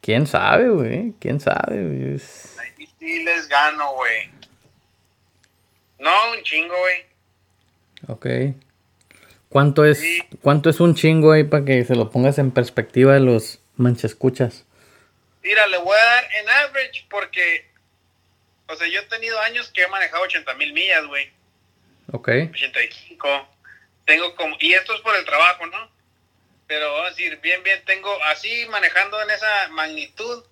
¿Quién 0.00 0.26
sabe, 0.26 0.68
güey? 0.70 1.12
¿Quién 1.20 1.38
sabe, 1.38 1.86
güey? 1.86 2.20
Ahí 2.58 2.88
sí 2.98 3.22
les 3.24 3.48
gano, 3.48 3.92
güey. 3.94 4.30
No, 5.98 6.32
un 6.32 6.42
chingo, 6.42 6.74
güey. 6.76 7.06
Ok. 8.08 8.26
¿Cuánto 9.48 9.84
es, 9.84 10.02
¿Cuánto 10.40 10.70
es 10.70 10.80
un 10.80 10.94
chingo 10.94 11.32
ahí 11.32 11.44
para 11.44 11.64
que 11.64 11.84
se 11.84 11.94
lo 11.94 12.10
pongas 12.10 12.38
en 12.38 12.50
perspectiva 12.50 13.12
de 13.12 13.20
los 13.20 13.60
manchescuchas? 13.76 14.64
Mira, 15.42 15.66
le 15.66 15.76
voy 15.78 15.96
a 15.96 16.04
dar 16.04 16.24
en 16.40 16.48
average 16.48 17.06
porque, 17.10 17.70
o 18.66 18.74
sea, 18.74 18.88
yo 18.88 19.00
he 19.00 19.04
tenido 19.04 19.38
años 19.40 19.70
que 19.70 19.82
he 19.82 19.88
manejado 19.88 20.24
80 20.24 20.54
mil 20.54 20.72
millas, 20.72 21.06
güey. 21.06 21.30
Ok. 22.12 22.28
85. 22.50 23.48
Tengo 24.06 24.34
como, 24.36 24.56
y 24.58 24.72
esto 24.72 24.94
es 24.94 25.00
por 25.02 25.14
el 25.14 25.24
trabajo, 25.24 25.66
¿no? 25.66 25.91
Pero 26.72 26.90
vamos 26.90 27.08
a 27.08 27.10
decir, 27.10 27.38
bien, 27.42 27.62
bien, 27.62 27.84
tengo 27.84 28.10
así 28.24 28.64
manejando 28.70 29.20
en 29.20 29.30
esa 29.30 29.68
magnitud, 29.72 30.42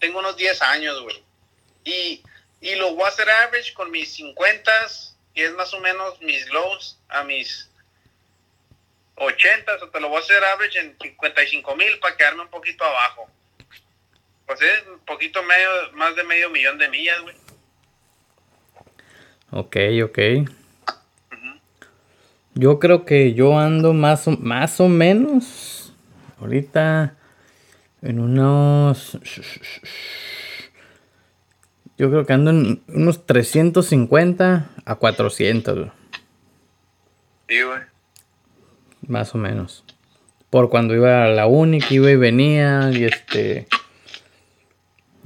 tengo 0.00 0.18
unos 0.18 0.36
10 0.36 0.62
años, 0.62 1.00
güey. 1.00 1.22
Y, 1.84 2.24
y 2.60 2.74
lo 2.74 2.96
voy 2.96 3.04
a 3.04 3.08
hacer 3.08 3.30
average 3.30 3.72
con 3.74 3.88
mis 3.92 4.12
50, 4.14 4.72
que 5.32 5.44
es 5.44 5.52
más 5.52 5.72
o 5.72 5.78
menos 5.78 6.20
mis 6.22 6.44
lows, 6.50 6.98
a 7.08 7.22
mis 7.22 7.70
80, 9.14 9.76
o 9.80 9.90
te 9.90 10.00
lo 10.00 10.08
voy 10.08 10.16
a 10.16 10.24
hacer 10.24 10.42
average 10.42 10.80
en 10.80 10.98
55 11.00 11.76
mil 11.76 12.00
para 12.00 12.16
quedarme 12.16 12.42
un 12.42 12.50
poquito 12.50 12.82
abajo. 12.82 13.30
Pues 14.46 14.60
es 14.62 14.88
un 14.88 14.98
poquito 15.04 15.40
medio, 15.44 15.92
más 15.92 16.16
de 16.16 16.24
medio 16.24 16.50
millón 16.50 16.78
de 16.78 16.88
millas, 16.88 17.20
güey. 17.20 17.36
Ok, 19.52 19.76
ok. 20.02 20.18
Yo 22.60 22.78
creo 22.78 23.06
que 23.06 23.32
yo 23.32 23.58
ando 23.58 23.94
más 23.94 24.28
o, 24.28 24.32
más 24.32 24.80
o 24.80 24.88
menos 24.88 25.94
ahorita 26.38 27.16
en 28.02 28.20
unos... 28.20 29.18
Yo 31.96 32.10
creo 32.10 32.26
que 32.26 32.32
ando 32.34 32.50
en 32.50 32.82
unos 32.88 33.24
350 33.24 34.70
a 34.84 34.94
400. 34.94 35.88
Sí, 37.48 37.62
güey. 37.62 37.80
Más 39.06 39.34
o 39.34 39.38
menos. 39.38 39.82
Por 40.50 40.68
cuando 40.68 40.94
iba 40.94 41.24
a 41.24 41.28
la 41.28 41.46
uni, 41.46 41.80
que 41.80 41.94
iba 41.94 42.10
y 42.10 42.16
venía 42.16 42.90
y 42.92 43.04
este... 43.04 43.68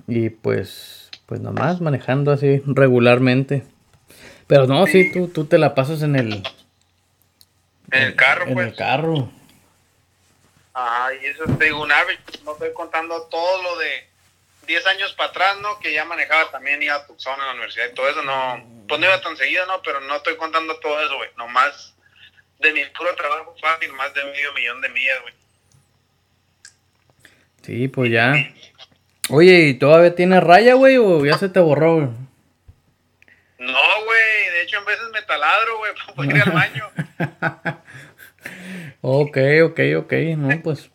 Y 0.07 0.31
pues, 0.31 1.11
pues 1.27 1.41
nomás 1.41 1.81
manejando 1.81 2.31
así 2.31 2.63
regularmente. 2.65 3.65
Pero 4.47 4.69
no, 4.69 4.87
sí, 4.87 5.11
tú, 5.13 5.27
tú 5.27 5.47
te 5.47 5.59
la 5.59 5.75
pasas 5.75 6.03
en 6.03 6.15
el, 6.15 6.45
en 7.91 8.03
el 8.03 8.17
carro, 8.17 8.45
pues. 8.45 8.57
En 8.57 8.73
el 8.73 8.77
carro. 8.77 9.31
Ajá, 10.73 11.15
y 11.15 11.27
eso 11.27 11.45
te 11.59 11.67
digo, 11.67 11.83
un 11.83 11.93
average. 11.93 12.23
No 12.45 12.53
estoy 12.53 12.73
contando 12.73 13.23
todo 13.25 13.63
lo 13.63 13.79
de 13.79 14.09
10 14.67 14.87
años 14.87 15.13
para 15.15 15.31
atrás, 15.31 15.57
¿no? 15.61 15.79
Que 15.79 15.93
ya 15.93 16.05
manejaba 16.05 16.51
también, 16.51 16.83
iba 16.83 16.95
a 16.95 17.07
Tucson 17.07 17.39
en 17.39 17.47
la 17.47 17.53
universidad 17.53 17.89
y 17.91 17.95
todo 17.95 18.09
eso, 18.09 18.23
no. 18.23 18.65
Pues 18.89 19.01
no 19.01 19.07
iba 19.07 19.21
tan 19.21 19.37
seguido, 19.37 19.67
¿no? 19.67 19.81
Pero 19.83 20.01
no 20.01 20.17
estoy 20.17 20.37
contando 20.37 20.77
todo 20.81 21.01
eso, 21.01 21.17
güey. 21.17 21.31
Nomás 21.37 21.95
de 22.59 22.73
mi 22.73 22.85
puro 22.87 23.15
trabajo 23.15 23.55
fácil, 23.61 23.93
más 23.93 24.13
de 24.15 24.25
medio 24.25 24.53
millón 24.55 24.81
de 24.81 24.89
millas, 24.89 25.21
güey. 25.23 25.35
Sí, 27.63 27.89
pues 27.89 28.11
ya. 28.11 28.35
Oye, 29.31 29.69
¿y 29.69 29.75
todavía 29.75 30.15
tienes 30.15 30.43
raya, 30.43 30.75
güey? 30.75 30.99
¿O 30.99 31.25
ya 31.25 31.39
se 31.39 31.49
te 31.49 31.61
borró, 31.61 31.95
güey? 31.95 32.09
No, 33.59 34.05
güey. 34.05 34.51
De 34.53 34.63
hecho, 34.63 34.79
en 34.79 34.85
veces 34.85 35.09
me 35.13 35.23
taladro, 35.23 35.79
güey, 35.79 35.93
para 36.17 36.37
ir 36.37 36.43
al 36.43 36.51
baño. 36.51 36.91
ok, 39.01 39.39
ok, 39.65 39.81
ok. 39.99 40.13
No, 40.37 40.63
pues. 40.63 40.91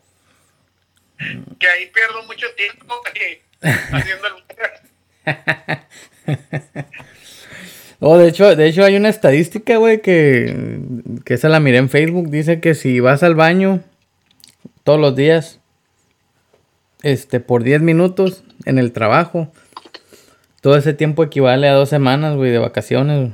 Que 1.18 1.68
ahí 1.68 1.92
pierdo 1.94 2.24
mucho 2.24 2.48
tiempo 2.56 2.96
haciendo 3.92 4.28
el. 4.28 4.34
oh, 8.00 8.18
de 8.20 8.28
hecho, 8.30 8.56
de 8.56 8.68
hecho 8.68 8.86
hay 8.86 8.96
una 8.96 9.10
estadística, 9.10 9.78
güey, 9.78 10.02
que, 10.02 10.80
que 11.26 11.34
esa 11.34 11.50
la 11.50 11.60
miré 11.60 11.78
en 11.78 11.90
Facebook. 11.90 12.30
Dice 12.30 12.62
que 12.62 12.74
si 12.76 13.00
vas 13.00 13.24
al 13.24 13.36
baño 13.36 13.84
todos 14.84 15.00
los 15.00 15.16
días, 15.16 15.60
este, 17.04 17.40
por 17.40 17.64
10 17.64 17.82
minutos 17.82 18.44
en 18.66 18.80
el 18.80 18.92
trabajo, 18.92 19.52
todo 20.62 20.76
ese 20.78 20.94
tiempo 20.94 21.24
equivale 21.24 21.68
a 21.68 21.74
dos 21.74 21.90
semanas, 21.90 22.36
güey, 22.36 22.52
de 22.52 22.60
vacaciones. 22.60 23.30
No, 23.30 23.34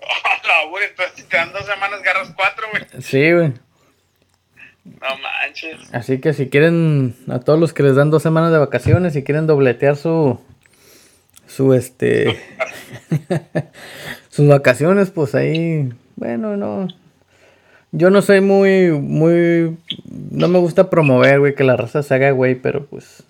si 0.00 0.06
te 1.34 1.38
dan 1.38 1.52
dos 1.52 1.66
semanas, 1.66 2.00
agarras 2.00 2.32
cuatro, 2.36 2.66
güey. 2.70 3.02
Sí, 3.02 3.32
güey. 3.32 3.52
No 4.84 5.18
manches. 5.18 5.92
Así 5.92 6.20
que 6.20 6.32
si 6.32 6.48
quieren, 6.48 7.16
a 7.28 7.40
todos 7.40 7.58
los 7.58 7.72
que 7.72 7.82
les 7.82 7.96
dan 7.96 8.10
dos 8.10 8.22
semanas 8.22 8.52
de 8.52 8.58
vacaciones, 8.58 9.14
si 9.14 9.24
quieren 9.24 9.48
dobletear 9.48 9.96
su, 9.96 10.40
su, 11.48 11.74
este, 11.74 12.40
sus 14.28 14.46
vacaciones, 14.46 15.10
pues 15.10 15.34
ahí, 15.34 15.92
bueno, 16.14 16.56
no. 16.56 16.86
Yo 17.90 18.10
no 18.10 18.22
soy 18.22 18.40
muy, 18.40 18.92
muy, 18.92 19.76
no 20.30 20.46
me 20.46 20.60
gusta 20.60 20.88
promover, 20.88 21.40
güey, 21.40 21.54
que 21.56 21.64
la 21.64 21.76
raza 21.76 22.04
se 22.04 22.14
haga, 22.14 22.30
güey, 22.30 22.54
pero 22.54 22.86
pues, 22.86 23.24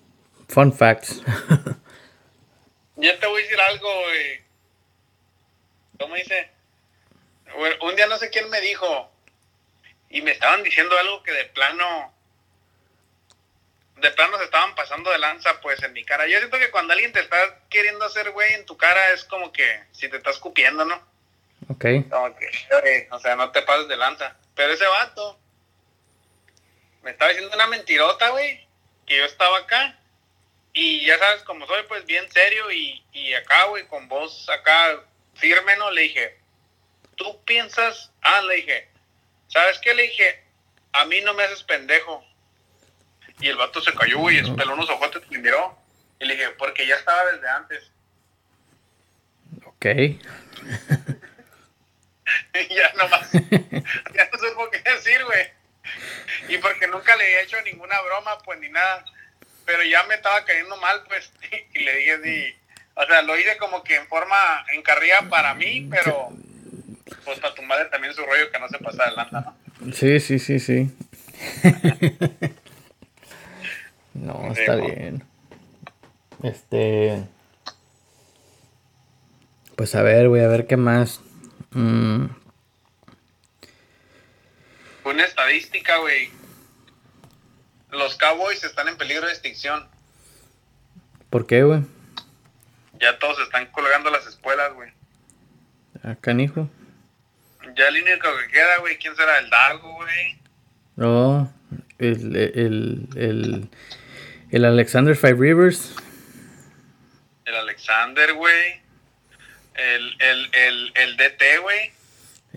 fun 0.47 0.73
facts. 0.73 1.23
Yo 2.97 3.17
te 3.19 3.27
voy 3.27 3.41
a 3.41 3.43
decir 3.43 3.57
algo, 3.71 3.87
güey. 3.87 4.45
¿Cómo 5.99 6.15
dice? 6.15 6.54
Un 7.81 7.95
día 7.95 8.07
no 8.07 8.17
sé 8.17 8.29
quién 8.29 8.49
me 8.49 8.61
dijo, 8.61 9.11
y 10.09 10.21
me 10.21 10.31
estaban 10.31 10.63
diciendo 10.63 10.97
algo 10.97 11.23
que 11.23 11.31
de 11.31 11.45
plano, 11.45 12.13
de 13.97 14.11
plano 14.11 14.37
se 14.37 14.45
estaban 14.45 14.75
pasando 14.75 15.11
de 15.11 15.17
lanza, 15.17 15.59
pues, 15.61 15.81
en 15.83 15.93
mi 15.93 16.03
cara. 16.03 16.27
Yo 16.27 16.37
siento 16.37 16.57
que 16.57 16.71
cuando 16.71 16.93
alguien 16.93 17.11
te 17.11 17.19
está 17.19 17.37
queriendo 17.69 18.05
hacer 18.05 18.31
güey 18.31 18.53
en 18.53 18.65
tu 18.65 18.77
cara 18.77 19.11
es 19.11 19.25
como 19.25 19.51
que 19.51 19.83
si 19.91 20.07
te 20.09 20.17
está 20.17 20.29
escupiendo, 20.29 20.85
¿no? 20.85 20.95
Ok. 21.69 21.85
Como 22.09 22.35
que, 22.37 23.07
o 23.11 23.19
sea, 23.19 23.35
no 23.35 23.51
te 23.51 23.61
pases 23.63 23.87
de 23.87 23.97
lanza. 23.97 24.37
Pero 24.55 24.73
ese 24.73 24.85
vato 24.85 25.39
me 27.01 27.11
estaba 27.11 27.31
diciendo 27.31 27.55
una 27.55 27.67
mentirota, 27.67 28.29
güey, 28.29 28.65
que 29.05 29.17
yo 29.17 29.25
estaba 29.25 29.57
acá. 29.59 29.99
Y 30.73 31.05
ya 31.05 31.17
sabes, 31.17 31.43
como 31.43 31.65
soy, 31.67 31.83
pues, 31.87 32.05
bien 32.05 32.29
serio 32.31 32.71
y, 32.71 33.03
y 33.11 33.33
acá, 33.33 33.65
güey, 33.65 33.87
con 33.87 34.07
voz 34.07 34.47
acá 34.49 35.03
firme, 35.33 35.75
¿no? 35.77 35.89
Le 35.91 36.01
dije, 36.01 36.37
¿tú 37.15 37.43
piensas? 37.45 38.11
Ah, 38.21 38.41
le 38.41 38.55
dije, 38.55 38.87
¿sabes 39.47 39.79
qué? 39.79 39.93
Le 39.93 40.03
dije, 40.03 40.43
a 40.93 41.05
mí 41.05 41.21
no 41.21 41.33
me 41.33 41.43
haces 41.43 41.63
pendejo 41.63 42.25
y 43.39 43.49
el 43.49 43.57
vato 43.57 43.81
se 43.81 43.93
cayó, 43.93 44.19
güey, 44.19 44.37
y 44.37 44.51
peló 44.51 44.73
unos 44.73 44.89
ojotes 44.89 45.23
y 45.29 45.37
miró. 45.37 45.77
Y 46.19 46.25
le 46.25 46.35
dije, 46.35 46.49
porque 46.51 46.87
ya 46.87 46.95
estaba 46.95 47.31
desde 47.31 47.49
antes. 47.49 47.91
Ok. 49.65 49.85
ya 52.69 52.93
nomás, 52.93 53.31
ya 54.13 54.29
no 54.31 54.39
supo 54.39 54.69
qué 54.71 54.79
decir, 54.89 55.23
güey. 55.25 55.51
Y 56.47 56.57
porque 56.59 56.87
nunca 56.87 57.15
le 57.17 57.25
he 57.25 57.43
hecho 57.43 57.61
ninguna 57.63 57.99
broma, 58.01 58.37
pues 58.39 58.59
ni 58.59 58.69
nada. 58.69 59.03
Pero 59.65 59.83
ya 59.83 60.03
me 60.03 60.15
estaba 60.15 60.45
cayendo 60.45 60.77
mal, 60.77 61.03
pues. 61.07 61.31
Y 61.73 61.79
le 61.79 61.95
dije, 61.97 62.19
sí. 62.23 62.55
O 62.95 63.05
sea, 63.05 63.21
lo 63.23 63.37
hice 63.37 63.57
como 63.57 63.83
que 63.83 63.95
en 63.95 64.07
forma 64.07 64.65
encarrida 64.71 65.27
para 65.29 65.53
mí, 65.53 65.85
pero 65.91 66.29
pues 67.25 67.39
para 67.39 67.55
tu 67.55 67.63
madre 67.63 67.85
también 67.85 68.13
su 68.13 68.21
rollo 68.21 68.51
que 68.51 68.59
no 68.59 68.69
se 68.69 68.77
pasa 68.77 69.03
adelante, 69.03 69.35
¿no? 69.35 69.93
Sí, 69.93 70.19
sí, 70.19 70.39
sí, 70.39 70.59
sí. 70.59 70.95
No, 74.13 74.51
está 74.55 74.75
bien. 74.75 75.23
Este. 76.43 77.23
Pues 79.75 79.93
a 79.95 80.01
ver, 80.01 80.29
voy 80.29 80.39
a 80.39 80.47
ver 80.47 80.67
qué 80.67 80.77
más. 80.77 81.19
Mm. 81.71 82.27
Una 85.03 85.23
estadística, 85.23 85.97
güey. 85.97 86.29
Los 87.91 88.15
Cowboys 88.15 88.63
están 88.63 88.87
en 88.87 88.97
peligro 88.97 89.25
de 89.25 89.33
extinción. 89.33 89.87
¿Por 91.29 91.45
qué, 91.45 91.63
güey? 91.63 91.81
Ya 92.99 93.19
todos 93.19 93.39
están 93.39 93.67
colgando 93.67 94.09
las 94.09 94.25
escuelas, 94.25 94.73
güey. 94.73 94.91
Acá, 96.03 96.31
hijo. 96.33 96.69
Ya 97.73 97.87
el 97.87 98.03
único 98.03 98.27
que 98.37 98.51
queda, 98.51 98.77
güey, 98.79 98.97
¿quién 98.97 99.15
será? 99.15 99.39
El 99.39 99.49
Dago, 99.49 99.93
güey. 99.95 100.39
No, 100.95 101.53
el, 101.99 102.35
el, 102.35 103.07
el, 103.15 103.69
el 104.51 104.65
Alexander 104.65 105.15
Five 105.15 105.35
Rivers. 105.39 105.95
El 107.45 107.55
Alexander, 107.55 108.33
güey. 108.33 108.81
El, 109.75 110.15
el, 110.19 110.49
el, 110.53 110.93
el 110.95 111.17
DT, 111.17 111.59
güey. 111.61 111.91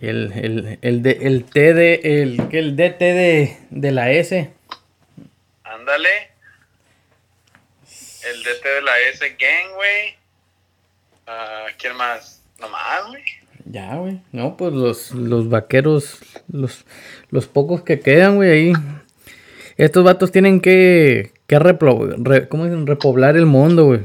El, 0.01 0.33
el, 0.33 0.79
el, 0.83 1.03
de, 1.03 1.11
el 1.23 1.45
T 1.45 1.75
de. 1.75 2.01
El, 2.05 2.49
el 2.53 2.77
DT 2.77 3.01
de, 3.01 3.59
de 3.71 3.91
la 3.91 4.11
S. 4.13 4.53
Ándale. 5.65 6.31
El 8.25 8.43
DT 8.45 8.65
de 8.65 8.83
la 8.83 8.99
S 9.01 9.37
Gang, 9.39 9.75
güey. 9.75 10.17
Uh, 11.27 11.71
¿Quién 11.79 11.97
más? 11.97 12.43
Nomás, 12.59 13.07
güey. 13.09 13.25
Ya, 13.71 13.97
güey. 13.97 14.21
No, 14.33 14.57
pues 14.57 14.73
los, 14.73 15.11
los 15.13 15.49
vaqueros, 15.51 16.19
los, 16.51 16.85
los 17.31 17.47
pocos 17.47 17.83
que 17.83 18.01
quedan, 18.01 18.37
güey, 18.37 18.51
ahí. 18.51 18.73
Estos 19.77 20.05
vatos 20.05 20.33
tienen 20.33 20.61
que, 20.61 21.33
que 21.47 21.59
¿cómo 22.49 22.65
dicen? 22.65 22.87
repoblar 22.87 23.37
el 23.37 23.47
mundo, 23.47 23.85
güey. 23.85 24.01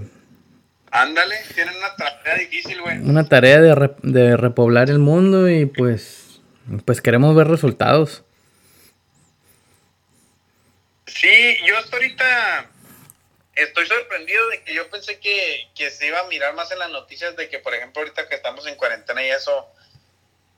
Ándale, 0.91 1.36
tienen 1.56 1.73
una 1.76 1.95
tarea 1.95 2.38
difícil, 2.38 2.82
güey. 2.82 2.99
Una 2.99 3.28
tarea 3.28 3.62
de, 3.62 3.91
de, 4.04 4.38
repoblar 4.38 4.89
el 4.89 4.99
mundo 4.99 5.49
y 5.49 5.65
pues, 5.65 6.41
pues 6.86 7.02
queremos 7.02 7.36
ver 7.36 7.47
resultados. 7.47 8.23
Sí, 11.08 11.56
yo 11.65 11.78
hasta 11.78 11.95
ahorita 11.95 12.69
estoy 13.55 13.85
sorprendido 13.85 14.47
de 14.49 14.63
que 14.63 14.73
yo 14.73 14.89
pensé 14.89 15.19
que, 15.19 15.69
que 15.75 15.89
se 15.91 16.07
iba 16.07 16.19
a 16.19 16.27
mirar 16.27 16.53
más 16.55 16.71
en 16.71 16.79
las 16.79 16.89
noticias 16.89 17.35
de 17.35 17.49
que, 17.49 17.59
por 17.59 17.73
ejemplo, 17.73 18.01
ahorita 18.01 18.27
que 18.27 18.35
estamos 18.35 18.65
en 18.67 18.75
cuarentena 18.75 19.23
y 19.23 19.29
eso, 19.29 19.67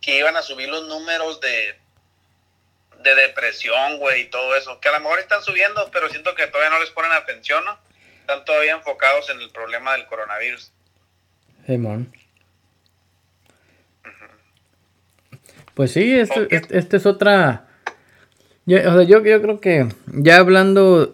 que 0.01 0.17
iban 0.17 0.37
a 0.37 0.41
subir 0.41 0.69
los 0.69 0.87
números 0.87 1.41
de, 1.41 1.75
de 2.99 3.15
depresión, 3.15 3.97
güey, 3.97 4.21
y 4.21 4.29
todo 4.29 4.55
eso, 4.55 4.79
que 4.79 4.89
a 4.89 4.93
lo 4.93 4.99
mejor 5.01 5.19
están 5.19 5.43
subiendo, 5.43 5.89
pero 5.91 6.09
siento 6.09 6.35
que 6.35 6.47
todavía 6.47 6.71
no 6.71 6.79
les 6.79 6.91
ponen 6.91 7.11
atención, 7.11 7.63
¿no? 7.65 7.77
Están 8.21 8.45
todavía 8.45 8.73
enfocados 8.73 9.29
en 9.29 9.39
el 9.39 9.51
problema 9.51 9.93
del 9.93 10.05
coronavirus. 10.07 10.71
Hey, 11.67 11.77
man. 11.77 12.11
Pues 15.73 15.91
sí, 15.91 16.17
este, 16.17 16.47
este, 16.51 16.97
es 16.97 17.05
otra... 17.05 17.67
Yo, 18.67 18.77
o 18.79 18.93
sea, 18.93 19.03
yo, 19.03 19.23
yo 19.23 19.41
creo 19.41 19.59
que 19.59 19.87
ya 20.07 20.37
hablando, 20.37 21.13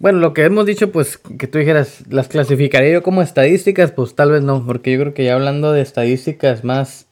bueno, 0.00 0.18
lo 0.18 0.34
que 0.34 0.42
hemos 0.42 0.66
dicho, 0.66 0.90
pues 0.90 1.18
que 1.18 1.46
tú 1.46 1.58
dijeras, 1.58 2.02
las 2.08 2.26
clasificaría 2.26 2.90
yo 2.90 3.02
como 3.02 3.22
estadísticas, 3.22 3.92
pues 3.92 4.16
tal 4.16 4.32
vez 4.32 4.42
no, 4.42 4.66
porque 4.66 4.92
yo 4.92 5.00
creo 5.00 5.14
que 5.14 5.24
ya 5.24 5.34
hablando 5.34 5.72
de 5.72 5.82
estadísticas 5.82 6.64
más 6.64 7.06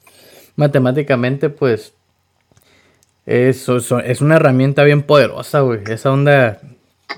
matemáticamente, 0.56 1.48
pues 1.48 1.94
eso, 3.28 3.76
es 4.00 4.20
una 4.22 4.36
herramienta 4.36 4.84
bien 4.84 5.02
poderosa, 5.02 5.60
güey. 5.60 5.80
Esa 5.88 6.10
onda, 6.10 6.60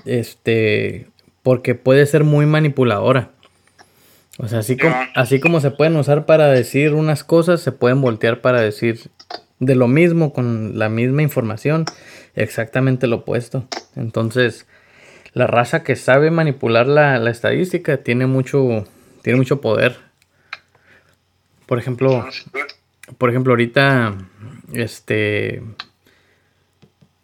este, 0.05 1.07
porque 1.41 1.73
puede 1.73 2.05
ser 2.05 2.25
muy 2.25 2.45
manipuladora. 2.45 3.31
O 4.37 4.47
sea, 4.47 4.59
así 4.59 4.75
como, 4.75 4.95
así 5.15 5.39
como 5.39 5.61
se 5.61 5.71
pueden 5.71 5.95
usar 5.95 6.25
para 6.25 6.49
decir 6.49 6.93
unas 6.93 7.23
cosas, 7.23 7.61
se 7.61 7.71
pueden 7.71 8.01
voltear 8.01 8.41
para 8.41 8.59
decir 8.59 9.09
de 9.59 9.75
lo 9.75 9.87
mismo, 9.87 10.33
con 10.33 10.77
la 10.77 10.89
misma 10.89 11.21
información, 11.21 11.85
exactamente 12.35 13.07
lo 13.07 13.17
opuesto. 13.17 13.67
Entonces, 13.95 14.67
la 15.33 15.47
raza 15.47 15.83
que 15.83 15.95
sabe 15.95 16.31
manipular 16.31 16.87
la, 16.87 17.17
la 17.17 17.31
estadística 17.31 17.97
tiene 17.97 18.27
mucho, 18.27 18.85
tiene 19.21 19.37
mucho 19.37 19.61
poder. 19.61 19.97
Por 21.65 21.79
ejemplo, 21.79 22.25
por 23.17 23.29
ejemplo, 23.29 23.53
ahorita, 23.53 24.17
este, 24.73 25.61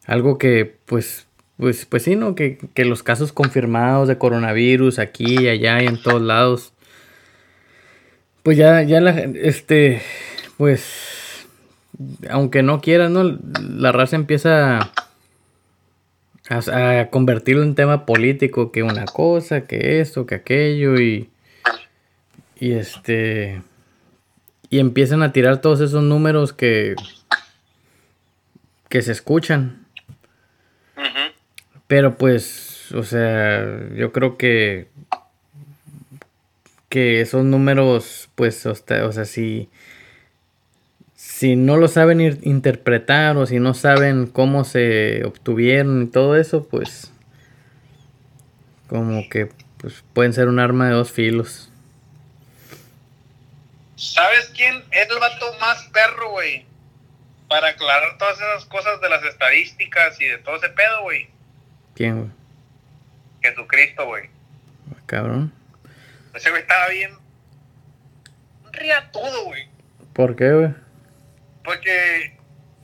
algo 0.06 0.38
que, 0.38 0.78
pues, 0.86 1.28
pues, 1.58 1.86
pues 1.86 2.04
sí, 2.04 2.16
¿no? 2.16 2.36
Que, 2.36 2.60
los 2.78 3.04
casos 3.04 3.34
confirmados 3.34 4.08
de 4.08 4.18
coronavirus 4.18 5.00
aquí 5.00 5.44
y 5.44 5.50
allá 5.50 5.82
y 5.82 5.88
en 5.88 6.02
todos 6.02 6.22
lados. 6.22 6.74
Pues 8.44 8.58
ya, 8.58 8.82
ya 8.84 9.02
la 9.02 9.12
este, 9.12 10.02
pues, 10.58 11.17
aunque 12.30 12.64
no 12.64 12.82
quieras, 12.82 13.12
¿no? 13.12 13.38
La 13.62 13.92
raza 13.92 14.16
empieza 14.16 14.80
a, 16.50 17.00
a, 17.00 17.10
convertirlo 17.10 17.64
en 17.64 17.76
tema 17.76 18.06
político, 18.06 18.72
que 18.72 18.84
una 18.84 19.06
cosa, 19.06 19.66
que 19.66 20.00
esto, 20.00 20.26
que 20.26 20.36
aquello, 20.36 21.00
y, 21.00 21.30
y 22.60 22.74
este, 22.74 23.62
y 24.70 24.80
empiezan 24.80 25.24
a 25.24 25.32
tirar 25.32 25.62
todos 25.62 25.82
esos 25.82 26.04
números 26.04 26.54
que, 26.54 26.96
que 28.90 29.02
se 29.02 29.12
escuchan. 29.12 29.86
Pero 31.88 32.18
pues, 32.18 32.92
o 32.92 33.04
sea, 33.04 33.90
yo 33.96 34.12
creo 34.12 34.38
que 34.38 34.90
que 36.90 37.22
esos 37.22 37.44
números, 37.44 38.30
pues, 38.36 38.66
o 38.66 38.76
sea, 38.76 39.26
si, 39.26 39.70
si 41.38 41.56
no 41.56 41.78
lo 41.78 41.88
saben 41.88 42.20
interpretar 42.20 43.38
o 43.38 43.46
si 43.46 43.60
no 43.60 43.76
saben 43.76 44.26
cómo 44.26 44.64
se 44.64 45.24
obtuvieron 45.24 46.02
y 46.02 46.08
todo 46.08 46.36
eso, 46.36 46.68
pues, 46.68 47.14
como 48.88 49.30
que 49.30 49.48
pues, 49.78 50.04
pueden 50.14 50.34
ser 50.34 50.48
un 50.48 50.58
arma 50.58 50.88
de 50.88 50.96
dos 50.96 51.12
filos. 51.12 51.70
¿Sabes 53.98 54.52
quién 54.56 54.84
es 54.90 55.08
el 55.12 55.20
vato 55.20 55.46
más 55.60 55.84
perro, 55.94 56.32
güey? 56.32 56.66
Para 57.48 57.68
aclarar 57.68 58.18
todas 58.18 58.38
esas 58.38 58.66
cosas 58.66 59.00
de 59.00 59.08
las 59.08 59.24
estadísticas 59.24 60.20
y 60.20 60.26
de 60.26 60.40
todo 60.40 60.56
ese 60.56 60.70
pedo, 60.70 61.04
güey. 61.04 61.30
¿Quién, 61.94 62.18
güey? 62.18 62.32
Jesucristo, 63.44 64.08
güey. 64.08 64.28
Cabrón. 65.06 65.54
Ese 66.34 66.50
güey 66.50 66.64
estaba 66.64 66.88
bien. 66.88 67.12
todo, 69.12 69.46
güey. 69.46 69.68
¿Por 70.14 70.36
qué, 70.36 70.52
güey? 70.52 70.87
Porque, 71.68 72.40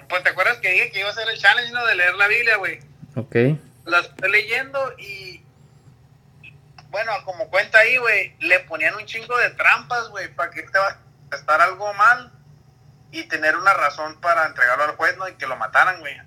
pues 0.10 0.24
te 0.24 0.30
acuerdas 0.32 0.58
que 0.58 0.70
dije 0.70 0.92
que 0.92 1.00
iba 1.00 1.08
a 1.08 1.12
hacer 1.14 1.26
el 1.30 1.40
challenge, 1.40 1.72
¿no? 1.72 1.86
De 1.86 1.96
leer 1.96 2.16
la 2.16 2.28
Biblia, 2.28 2.58
güey. 2.58 2.82
Ok. 3.16 3.36
La 3.86 4.00
estoy 4.00 4.30
leyendo 4.30 4.94
y. 4.98 5.42
Bueno, 6.90 7.14
como 7.24 7.50
cuenta 7.50 7.80
ahí, 7.80 7.96
güey, 7.96 8.36
le 8.40 8.60
ponían 8.60 8.96
un 8.96 9.06
chingo 9.06 9.38
de 9.38 9.52
trampas, 9.52 10.10
güey, 10.10 10.28
para 10.36 10.52
que 10.52 10.64
te 10.64 10.78
va 10.78 11.00
a 11.32 11.36
estar 11.36 11.62
algo 11.62 11.94
mal 11.94 12.34
y 13.12 13.24
tener 13.24 13.56
una 13.56 13.74
razón 13.74 14.20
para 14.20 14.48
entregarlo 14.48 14.84
al 14.84 14.98
juez, 14.98 15.16
¿no? 15.16 15.30
Y 15.30 15.36
que 15.36 15.48
lo 15.48 15.56
mataran, 15.56 16.02
güey. 16.02 16.22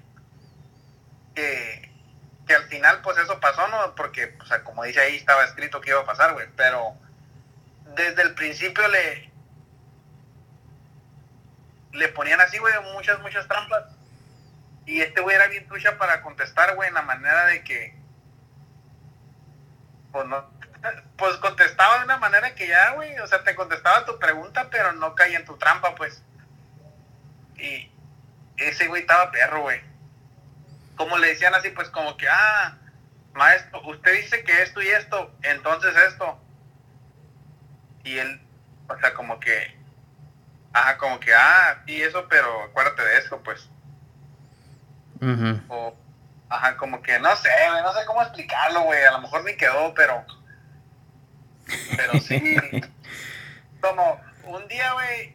Que 1.34 1.92
que 2.46 2.54
al 2.54 2.64
final 2.68 3.02
pues 3.02 3.18
eso 3.18 3.38
pasó, 3.38 3.68
¿no? 3.68 3.94
Porque, 3.94 4.34
o 4.40 4.46
sea, 4.46 4.64
como 4.64 4.84
dice 4.84 5.00
ahí, 5.00 5.16
estaba 5.16 5.44
escrito 5.44 5.82
que 5.82 5.90
iba 5.90 6.00
a 6.00 6.06
pasar, 6.06 6.32
güey, 6.32 6.46
pero 6.56 6.94
desde 7.96 8.22
el 8.22 8.34
principio 8.34 8.86
le 8.88 9.30
le 11.96 12.09
ponían 12.09 12.40
así, 12.40 12.59
güey, 12.59 12.74
muchas, 12.94 13.20
muchas 13.20 13.46
trampas. 13.48 13.85
Y 14.87 15.00
este 15.00 15.20
güey 15.20 15.37
era 15.37 15.48
bien 15.48 15.66
tuya 15.66 15.98
para 15.98 16.22
contestar, 16.22 16.74
güey, 16.76 16.88
en 16.88 16.94
la 16.94 17.02
manera 17.02 17.46
de 17.46 17.64
que, 17.64 17.94
pues 20.12 20.26
no, 20.26 20.48
pues 21.16 21.37
contestaba 21.38 21.98
de 21.98 22.04
una 22.04 22.18
manera 22.18 22.54
que 22.54 22.68
ya, 22.68 22.92
güey, 22.92 23.18
o 23.18 23.26
sea, 23.26 23.42
te 23.42 23.54
contestaba 23.54 24.04
tu 24.04 24.18
pregunta, 24.18 24.68
pero 24.70 24.92
no 24.92 25.14
caía 25.14 25.38
en 25.38 25.44
tu 25.44 25.56
trampa, 25.56 25.94
pues. 25.94 26.22
Y 27.56 27.90
ese 28.56 28.87
güey 28.87 29.02
estaba 29.02 29.30
perro, 29.32 29.62
güey 29.62 29.96
como 30.96 31.18
le 31.18 31.28
decían 31.28 31.54
así, 31.54 31.70
pues 31.70 31.88
como 31.90 32.16
que, 32.16 32.26
ah, 32.28 32.78
maestro, 33.35 33.80
usted 33.87 34.14
dice 34.16 34.42
que 34.42 34.62
esto 34.62 34.82
y 34.82 34.88
esto, 34.88 35.32
entonces 35.42 35.94
esto. 36.09 36.40
Y 38.02 38.18
él, 38.18 38.40
o 38.88 38.96
sea, 38.98 39.14
como 39.14 39.38
que, 39.38 39.76
ajá, 40.76 40.98
como 40.98 41.18
que, 41.18 41.32
ah, 41.32 41.82
y 41.86 42.02
eso, 42.02 42.26
pero 42.28 42.64
acuérdate 42.64 43.02
de 43.02 43.18
esto, 43.18 43.40
pues. 43.42 43.68
O, 45.68 45.96
ajá, 46.50 46.76
como 46.76 47.00
que, 47.00 47.18
no 47.18 47.34
sé, 47.36 47.48
no 47.82 47.92
sé 47.94 48.04
cómo 48.06 48.20
explicarlo, 48.20 48.82
güey, 48.82 49.02
a 49.04 49.12
lo 49.12 49.20
mejor 49.20 49.42
ni 49.44 49.56
quedó, 49.56 49.94
pero, 49.94 50.22
pero 51.96 52.20
sí, 52.20 52.56
como, 53.80 54.20
un 54.44 54.68
día, 54.68 54.92
güey, 54.92 55.34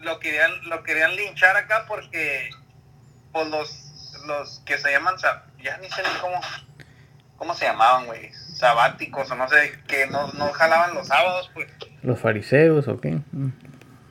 lo 0.00 0.18
querían, 0.18 0.50
lo 0.68 0.82
querían 0.82 1.14
linchar 1.14 1.56
acá 1.56 1.84
porque, 1.86 2.50
pues 3.32 3.48
los 3.48 3.82
los 4.26 4.60
que 4.66 4.76
se 4.76 4.90
llaman, 4.90 5.14
ya 5.62 5.78
ni 5.78 5.88
sé 5.88 6.02
ni 6.02 6.20
cómo, 6.20 6.40
cómo 7.36 7.54
se 7.54 7.66
llamaban, 7.66 8.06
güey, 8.06 8.32
sabáticos 8.32 9.30
o 9.30 9.36
no 9.36 9.48
sé, 9.48 9.78
que 9.86 10.08
no, 10.08 10.32
no 10.32 10.52
jalaban 10.52 10.94
los 10.94 11.06
sábados, 11.06 11.48
pues. 11.54 11.68
¿Los 12.02 12.18
fariseos 12.18 12.88
o 12.88 13.00
qué? 13.00 13.20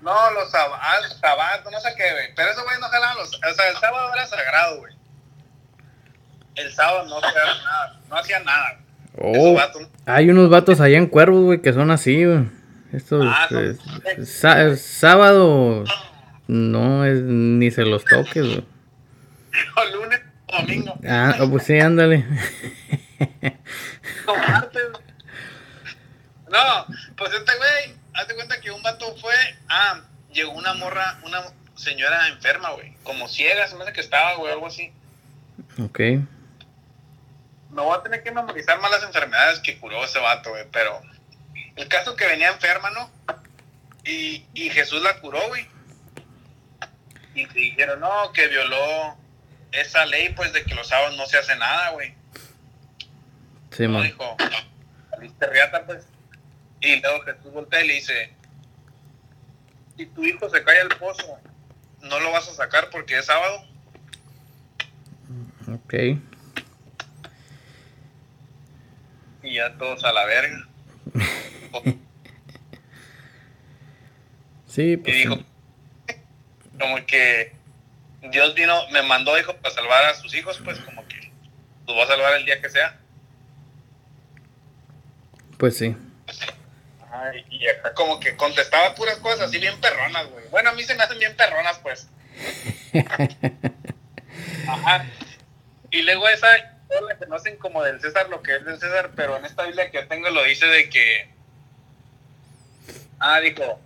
No, 0.06 0.12
los 0.34 0.52
sábados, 0.52 1.72
no 1.72 1.80
sé 1.80 1.90
qué, 1.98 2.12
güey, 2.12 2.36
pero 2.36 2.52
esos 2.52 2.64
güey 2.64 2.80
no 2.80 2.88
jalaban 2.88 3.18
los, 3.18 3.34
o 3.34 3.54
sea, 3.56 3.70
el 3.72 3.78
sábado 3.78 4.14
era 4.14 4.28
sagrado, 4.28 4.78
güey. 4.78 4.94
El 6.54 6.72
sábado 6.72 7.06
no 7.10 7.18
hacían 7.18 7.64
nada, 7.64 8.00
no 8.08 8.16
hacían 8.16 8.46
nada. 8.46 8.80
Oh, 9.18 9.58
hay 10.06 10.30
unos 10.30 10.52
vatos 10.52 10.80
allá 10.80 11.00
en 11.00 11.08
Cuervos, 11.08 11.46
güey, 11.46 11.62
que 11.64 11.74
son 11.74 11.90
así, 11.90 12.24
güey. 12.24 12.48
Estos, 12.94 13.26
ah, 13.26 13.50
eh, 13.52 14.76
sábado 14.78 15.86
no 16.48 17.04
es 17.04 17.22
ni 17.22 17.72
se 17.72 17.84
los 17.84 18.06
toques, 18.06 18.46
güey. 18.46 18.64
o 19.76 19.98
lunes 19.98 20.22
o 20.46 20.58
domingo. 20.58 21.00
Ah, 21.10 21.36
oh, 21.40 21.50
pues 21.50 21.64
sí, 21.64 21.80
ándale. 21.80 22.26
No, 26.48 26.86
pues 27.18 27.34
este 27.34 27.52
güey, 27.58 27.98
hazte 28.16 28.36
cuenta 28.36 28.60
que 28.62 28.72
un 28.72 28.82
vato 28.82 29.16
fue, 29.18 29.36
ah, 29.70 30.02
llegó 30.32 30.52
una 30.54 30.74
morra, 30.74 31.20
una 31.24 31.44
señora 31.76 32.28
enferma, 32.30 32.72
güey, 32.72 32.96
como 33.04 33.28
ciega, 33.28 33.68
se 33.68 33.76
me 33.76 33.84
hace 33.84 33.94
que 33.94 34.02
estaba, 34.02 34.36
güey, 34.36 34.52
algo 34.52 34.68
así. 34.68 34.92
Ok. 35.80 36.00
Me 36.00 37.82
voy 37.82 37.98
a 37.98 38.04
tener 38.04 38.24
que 38.24 38.32
memorizar 38.32 38.80
más 38.80 38.92
las 38.92 39.04
enfermedades 39.04 39.60
que 39.60 39.78
curó 39.78 40.04
ese 40.04 40.20
vato, 40.20 40.52
güey, 40.52 40.66
pero 40.72 41.02
el 41.76 41.88
caso 41.88 42.16
que 42.16 42.26
venía 42.26 42.50
enferma, 42.50 42.90
¿no? 42.92 43.12
Y, 44.06 44.46
y 44.54 44.70
Jesús 44.70 45.02
la 45.02 45.20
curó, 45.20 45.46
güey. 45.50 45.68
Y 47.34 47.46
te 47.48 47.60
dijeron, 47.60 48.00
no, 48.00 48.32
que 48.32 48.48
violó 48.48 49.18
esa 49.74 50.06
ley, 50.06 50.30
pues, 50.30 50.54
de 50.54 50.64
que 50.64 50.76
los 50.76 50.88
sábados 50.88 51.18
no 51.18 51.26
se 51.26 51.38
hace 51.38 51.56
nada, 51.58 51.90
güey. 51.90 52.16
Sí, 53.72 53.88
man. 53.88 54.04
dijo, 54.04 54.38
saliste 55.10 55.48
riata, 55.48 55.86
pues. 55.86 56.08
Y 56.86 57.02
luego 57.02 57.22
Jesús 57.22 57.52
voltea 57.52 57.84
y 57.84 57.88
le 57.88 57.94
dice, 57.96 58.30
si 59.98 60.06
tu 60.06 60.24
hijo 60.24 60.48
se 60.50 60.64
cae 60.64 60.82
al 60.82 60.90
pozo, 60.90 61.40
no 62.02 62.20
lo 62.20 62.32
vas 62.32 62.48
a 62.48 62.54
sacar 62.54 62.92
porque 62.92 63.18
es 63.18 63.26
sábado. 63.26 63.66
Ok. 65.68 65.94
Y 69.42 69.56
ya 69.56 69.76
todos 69.78 70.04
a 70.04 70.14
la 70.14 70.26
verga. 70.26 70.68
sí, 74.68 74.98
pues. 74.98 75.16
Y 75.16 75.20
dijo, 75.20 75.40
como 76.80 77.04
que 77.08 77.52
Dios 78.30 78.54
vino, 78.54 78.88
me 78.92 79.02
mandó, 79.02 79.40
hijo, 79.40 79.56
para 79.58 79.74
salvar 79.74 80.04
a 80.06 80.14
sus 80.14 80.36
hijos, 80.36 80.62
pues 80.64 80.80
como 80.82 81.08
que 81.08 81.32
los 81.88 81.98
va 81.98 82.04
a 82.04 82.08
salvar 82.08 82.36
el 82.36 82.46
día 82.46 82.62
que 82.62 82.70
sea. 82.70 83.00
Pues 85.58 85.78
sí. 85.78 85.96
Y 87.50 87.68
acá 87.68 87.94
como 87.94 88.20
que 88.20 88.36
contestaba 88.36 88.96
puras 88.96 89.18
cosas 89.18 89.42
así 89.42 89.58
bien 89.60 89.80
perronas, 89.80 90.28
güey. 90.30 90.48
Bueno, 90.50 90.70
a 90.70 90.74
mí 90.74 90.84
se 90.84 90.96
me 90.96 91.04
hacen 91.04 91.20
bien 91.20 91.36
perronas, 91.36 91.80
pues. 91.80 92.08
Ajá. 94.68 95.06
Y 95.92 96.02
luego 96.02 96.28
esa, 96.28 96.48
la 96.48 97.18
que 97.18 97.26
no 97.28 97.36
hacen 97.36 97.58
como 97.58 97.84
del 97.84 98.02
César 98.02 98.30
lo 98.30 98.42
que 98.42 98.56
es 98.56 98.66
del 98.66 98.80
César, 98.80 99.12
pero 99.16 99.38
en 99.38 99.46
esta 99.46 99.64
Biblia 99.64 99.92
que 99.92 100.04
tengo 100.04 100.30
lo 100.30 100.44
dice 100.44 100.66
de 100.68 100.90
que. 100.90 101.30
Ah, 103.20 103.40
dijo. 103.40 103.80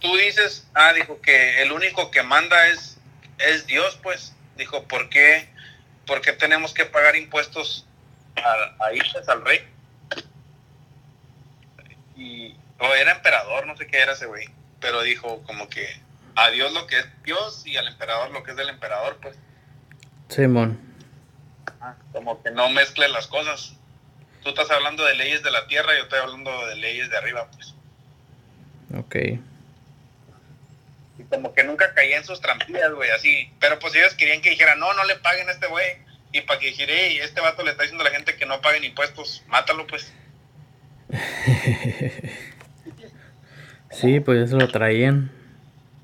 Tú 0.00 0.16
dices, 0.16 0.66
ah, 0.74 0.92
dijo 0.92 1.20
que 1.20 1.62
el 1.62 1.70
único 1.70 2.10
que 2.10 2.22
manda 2.22 2.66
es 2.68 2.98
es 3.38 3.66
Dios, 3.66 3.98
pues. 4.02 4.34
Dijo, 4.56 4.84
¿por 4.84 5.08
qué, 5.08 5.48
por 6.06 6.20
qué 6.20 6.32
tenemos 6.32 6.74
que 6.74 6.84
pagar 6.84 7.16
impuestos 7.16 7.86
a, 8.36 8.84
a 8.84 8.90
pues, 9.12 9.28
al 9.28 9.44
rey? 9.44 9.66
Y, 12.16 12.54
o 12.78 12.94
era 12.94 13.12
emperador, 13.12 13.66
no 13.66 13.76
sé 13.76 13.86
qué 13.86 13.98
era 13.98 14.12
ese 14.12 14.26
güey, 14.26 14.48
pero 14.80 15.02
dijo 15.02 15.42
como 15.44 15.68
que 15.68 16.00
a 16.34 16.50
Dios 16.50 16.72
lo 16.72 16.86
que 16.86 16.98
es 16.98 17.06
Dios 17.22 17.66
y 17.66 17.76
al 17.76 17.88
emperador 17.88 18.30
lo 18.30 18.42
que 18.42 18.52
es 18.52 18.56
del 18.56 18.68
emperador, 18.68 19.18
pues. 19.20 19.36
Simón. 20.28 20.78
como 22.12 22.42
que 22.42 22.50
no 22.50 22.70
mezcle 22.70 23.08
las 23.08 23.26
cosas. 23.26 23.74
Tú 24.42 24.48
estás 24.48 24.70
hablando 24.70 25.04
de 25.04 25.14
leyes 25.14 25.42
de 25.42 25.50
la 25.50 25.66
tierra, 25.66 25.94
y 25.94 25.98
yo 25.98 26.02
estoy 26.04 26.18
hablando 26.18 26.66
de 26.66 26.76
leyes 26.76 27.10
de 27.10 27.16
arriba, 27.16 27.48
pues. 27.50 27.74
Ok 28.98 29.16
como 31.28 31.54
que 31.54 31.64
nunca 31.64 31.94
caía 31.94 32.18
en 32.18 32.24
sus 32.24 32.40
trampillas, 32.40 32.92
güey, 32.92 33.10
así. 33.10 33.50
Pero 33.60 33.78
pues 33.78 33.94
ellos 33.94 34.14
querían 34.14 34.40
que 34.40 34.50
dijera, 34.50 34.74
no, 34.76 34.92
no 34.94 35.04
le 35.04 35.16
paguen 35.16 35.48
a 35.48 35.52
este 35.52 35.66
güey. 35.66 35.98
Y 36.32 36.42
para 36.42 36.60
que 36.60 36.66
dijera, 36.66 36.92
hey, 36.94 37.18
este 37.22 37.40
vato 37.40 37.62
le 37.62 37.70
está 37.70 37.82
diciendo 37.82 38.04
a 38.04 38.08
la 38.08 38.14
gente 38.14 38.36
que 38.36 38.46
no 38.46 38.60
paguen 38.60 38.84
impuestos, 38.84 39.42
mátalo 39.48 39.86
pues. 39.86 40.12
sí, 43.92 44.20
pues 44.20 44.48
eso 44.48 44.56
lo 44.56 44.68
traían. 44.68 45.30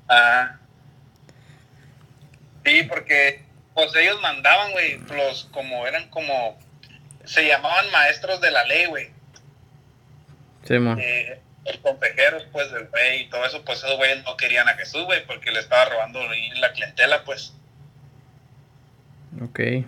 Ah. 0.07 0.57
Sí, 2.65 2.83
porque 2.83 3.43
pues 3.73 3.95
ellos 3.95 4.21
mandaban, 4.21 4.71
güey, 4.71 4.99
los 5.15 5.45
como 5.45 5.87
eran 5.87 6.09
como, 6.09 6.57
se 7.23 7.47
llamaban 7.47 7.89
maestros 7.91 8.41
de 8.41 8.51
la 8.51 8.65
ley, 8.65 8.85
güey. 8.87 9.09
Sí, 10.63 10.77
man. 10.79 10.99
Eh, 10.99 11.39
los 11.65 11.77
consejeros, 11.77 12.45
pues, 12.51 12.71
del 12.71 12.91
rey 12.91 13.21
y 13.21 13.29
todo 13.29 13.45
eso, 13.45 13.63
pues 13.63 13.77
esos 13.79 13.95
güeyes 13.97 14.23
no 14.23 14.35
querían 14.37 14.67
a 14.67 14.73
Jesús, 14.73 15.05
güey, 15.05 15.25
porque 15.25 15.51
le 15.51 15.59
estaba 15.59 15.85
robando 15.85 16.19
la 16.55 16.73
clientela, 16.73 17.23
pues. 17.23 17.53
Ok. 19.41 19.59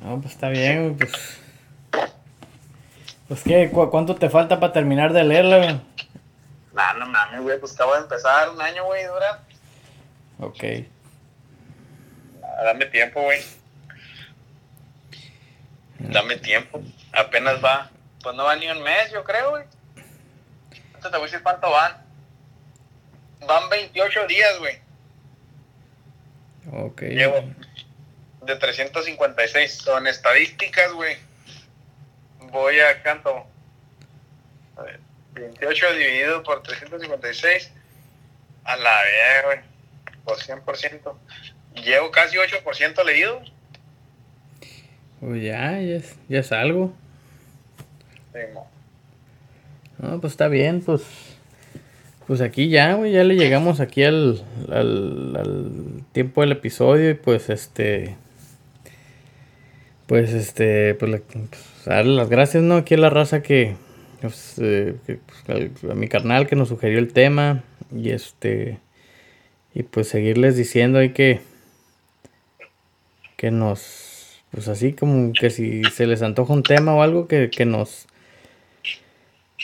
no, 0.00 0.20
pues 0.20 0.32
está 0.32 0.48
bien, 0.50 0.96
pues. 0.96 1.40
Pues, 3.28 3.42
¿qué? 3.42 3.70
¿Cuánto 3.70 4.14
te 4.16 4.30
falta 4.30 4.58
para 4.58 4.72
terminar 4.72 5.12
de 5.12 5.24
leerla, 5.24 5.58
güey? 5.58 5.80
Nah, 6.72 6.94
no 6.94 7.06
mames, 7.06 7.40
güey, 7.42 7.58
pues 7.60 7.74
acabo 7.74 7.94
de 7.94 8.00
empezar 8.00 8.50
un 8.50 8.60
año, 8.60 8.84
güey, 8.84 9.04
dura. 9.04 9.42
Ok. 10.40 10.64
dame 12.64 12.86
tiempo, 12.86 13.22
güey. 13.22 13.40
Dame 15.98 16.36
tiempo 16.36 16.80
apenas 17.12 17.62
va, 17.64 17.90
pues 18.22 18.34
no 18.36 18.44
va 18.44 18.56
ni 18.56 18.68
un 18.68 18.82
mes, 18.82 19.10
yo 19.12 19.24
creo, 19.24 19.50
güey. 19.50 19.64
Entonces 20.86 21.10
te 21.10 21.16
voy 21.16 21.20
a 21.20 21.30
decir 21.30 21.42
cuánto 21.42 21.70
van. 21.70 21.96
Van 23.46 23.68
28 23.68 24.26
días, 24.26 24.58
güey. 24.58 24.78
Ok. 26.72 27.02
Llevo 27.02 27.44
de 28.42 28.56
356. 28.56 29.72
Son 29.72 30.06
estadísticas, 30.06 30.92
güey. 30.92 31.16
Voy 32.50 32.80
a 32.80 33.02
canto. 33.02 33.46
A 34.76 34.82
ver, 34.82 35.00
28 35.32 35.92
dividido 35.94 36.42
por 36.42 36.62
356. 36.62 37.72
A 38.64 38.76
la 38.76 39.02
vez, 39.02 39.44
güey. 39.44 39.58
Por 40.24 40.36
100%. 40.36 41.14
Llevo 41.84 42.10
casi 42.10 42.36
8% 42.36 43.04
leído. 43.04 43.42
Pues 45.20 45.42
ya, 45.42 45.80
ya 45.80 45.96
es, 45.96 46.16
ya 46.28 46.40
es 46.40 46.52
algo. 46.52 46.92
no. 49.98 50.20
pues 50.20 50.32
está 50.32 50.48
bien, 50.48 50.80
pues. 50.82 51.02
Pues 52.26 52.42
aquí 52.42 52.68
ya, 52.68 52.92
güey, 52.92 53.12
ya 53.12 53.24
le 53.24 53.36
llegamos 53.36 53.80
aquí 53.80 54.04
al, 54.04 54.44
al, 54.70 56.02
tiempo 56.12 56.42
del 56.42 56.52
episodio 56.52 57.08
y 57.10 57.14
pues 57.14 57.48
este... 57.48 58.16
Pues 60.06 60.34
este, 60.34 60.94
pues, 60.94 61.22
pues, 61.22 61.77
darle 61.96 62.14
las 62.14 62.28
gracias, 62.28 62.62
¿no? 62.62 62.76
Aquí 62.76 62.94
a 62.94 62.98
la 62.98 63.10
raza 63.10 63.42
que, 63.42 63.76
pues, 64.20 64.54
eh, 64.58 64.94
pues, 65.06 65.84
a, 65.90 65.94
mi 65.94 66.08
carnal 66.08 66.46
que 66.46 66.56
nos 66.56 66.68
sugirió 66.68 66.98
el 66.98 67.12
tema 67.12 67.64
y 67.94 68.10
este, 68.10 68.78
y 69.74 69.82
pues 69.82 70.08
seguirles 70.08 70.56
diciendo 70.56 70.98
ahí 70.98 71.10
que, 71.10 71.40
que 73.36 73.50
nos, 73.50 74.42
pues 74.50 74.68
así 74.68 74.92
como 74.92 75.32
que 75.32 75.50
si 75.50 75.84
se 75.84 76.06
les 76.06 76.22
antoja 76.22 76.52
un 76.52 76.62
tema 76.62 76.94
o 76.94 77.02
algo 77.02 77.28
que, 77.28 77.50
que 77.50 77.64
nos, 77.64 78.06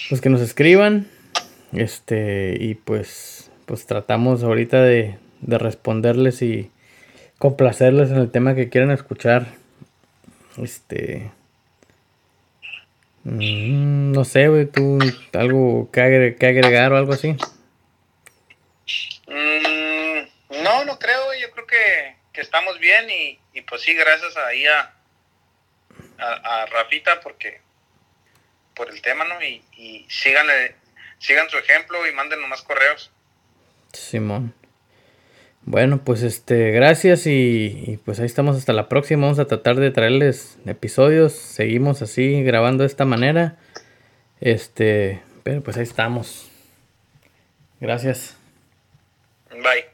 pues 0.08 0.20
que 0.20 0.30
nos 0.30 0.40
escriban 0.40 1.06
este, 1.72 2.56
y 2.60 2.74
pues, 2.74 3.50
pues 3.66 3.86
tratamos 3.86 4.42
ahorita 4.42 4.82
de, 4.82 5.18
de 5.40 5.58
responderles 5.58 6.42
y 6.42 6.70
complacerles 7.38 8.10
en 8.10 8.16
el 8.16 8.30
tema 8.30 8.54
que 8.54 8.68
quieran 8.68 8.90
escuchar. 8.90 9.48
Este. 10.56 11.30
Mm, 13.24 14.12
no 14.12 14.24
sé, 14.24 14.48
güey, 14.48 14.66
tú 14.66 14.98
algo 15.32 15.90
que, 15.90 16.00
agregar 16.00 16.92
o 16.92 16.96
algo 16.96 17.12
así. 17.14 17.36
Mm, 19.26 20.62
no, 20.62 20.84
no 20.84 20.98
creo, 20.98 21.34
yo 21.40 21.50
creo 21.50 21.66
que, 21.66 22.16
que 22.32 22.40
estamos 22.40 22.78
bien 22.78 23.08
y, 23.10 23.38
y, 23.52 23.62
pues 23.62 23.82
sí, 23.82 23.94
gracias 23.94 24.36
ahí 24.36 24.66
a, 24.66 24.94
a, 26.18 26.62
a, 26.62 26.66
Rafita 26.66 27.20
porque 27.20 27.60
por 28.74 28.90
el 28.90 29.00
tema, 29.00 29.24
¿no? 29.24 29.42
Y, 29.42 29.64
y 29.76 30.06
síganle 30.08 30.76
sigan 31.24 31.48
su 31.48 31.56
ejemplo 31.56 32.06
y 32.06 32.12
mándenos 32.12 32.48
más 32.48 32.62
correos. 32.62 33.10
Simón. 33.92 34.54
Bueno, 35.66 36.04
pues 36.04 36.22
este, 36.22 36.72
gracias 36.72 37.26
y, 37.26 37.98
pues 38.04 38.20
ahí 38.20 38.26
estamos 38.26 38.56
hasta 38.56 38.72
la 38.72 38.88
próxima. 38.88 39.22
Vamos 39.22 39.38
a 39.38 39.46
tratar 39.46 39.76
de 39.76 39.90
traerles 39.90 40.58
episodios. 40.66 41.32
Seguimos 41.32 42.02
así 42.02 42.42
grabando 42.42 42.82
de 42.82 42.88
esta 42.88 43.06
manera. 43.06 43.56
Este, 44.40 45.22
pero 45.42 45.62
pues 45.62 45.76
ahí 45.78 45.84
estamos. 45.84 46.50
Gracias. 47.80 48.36
Bye. 49.50 49.93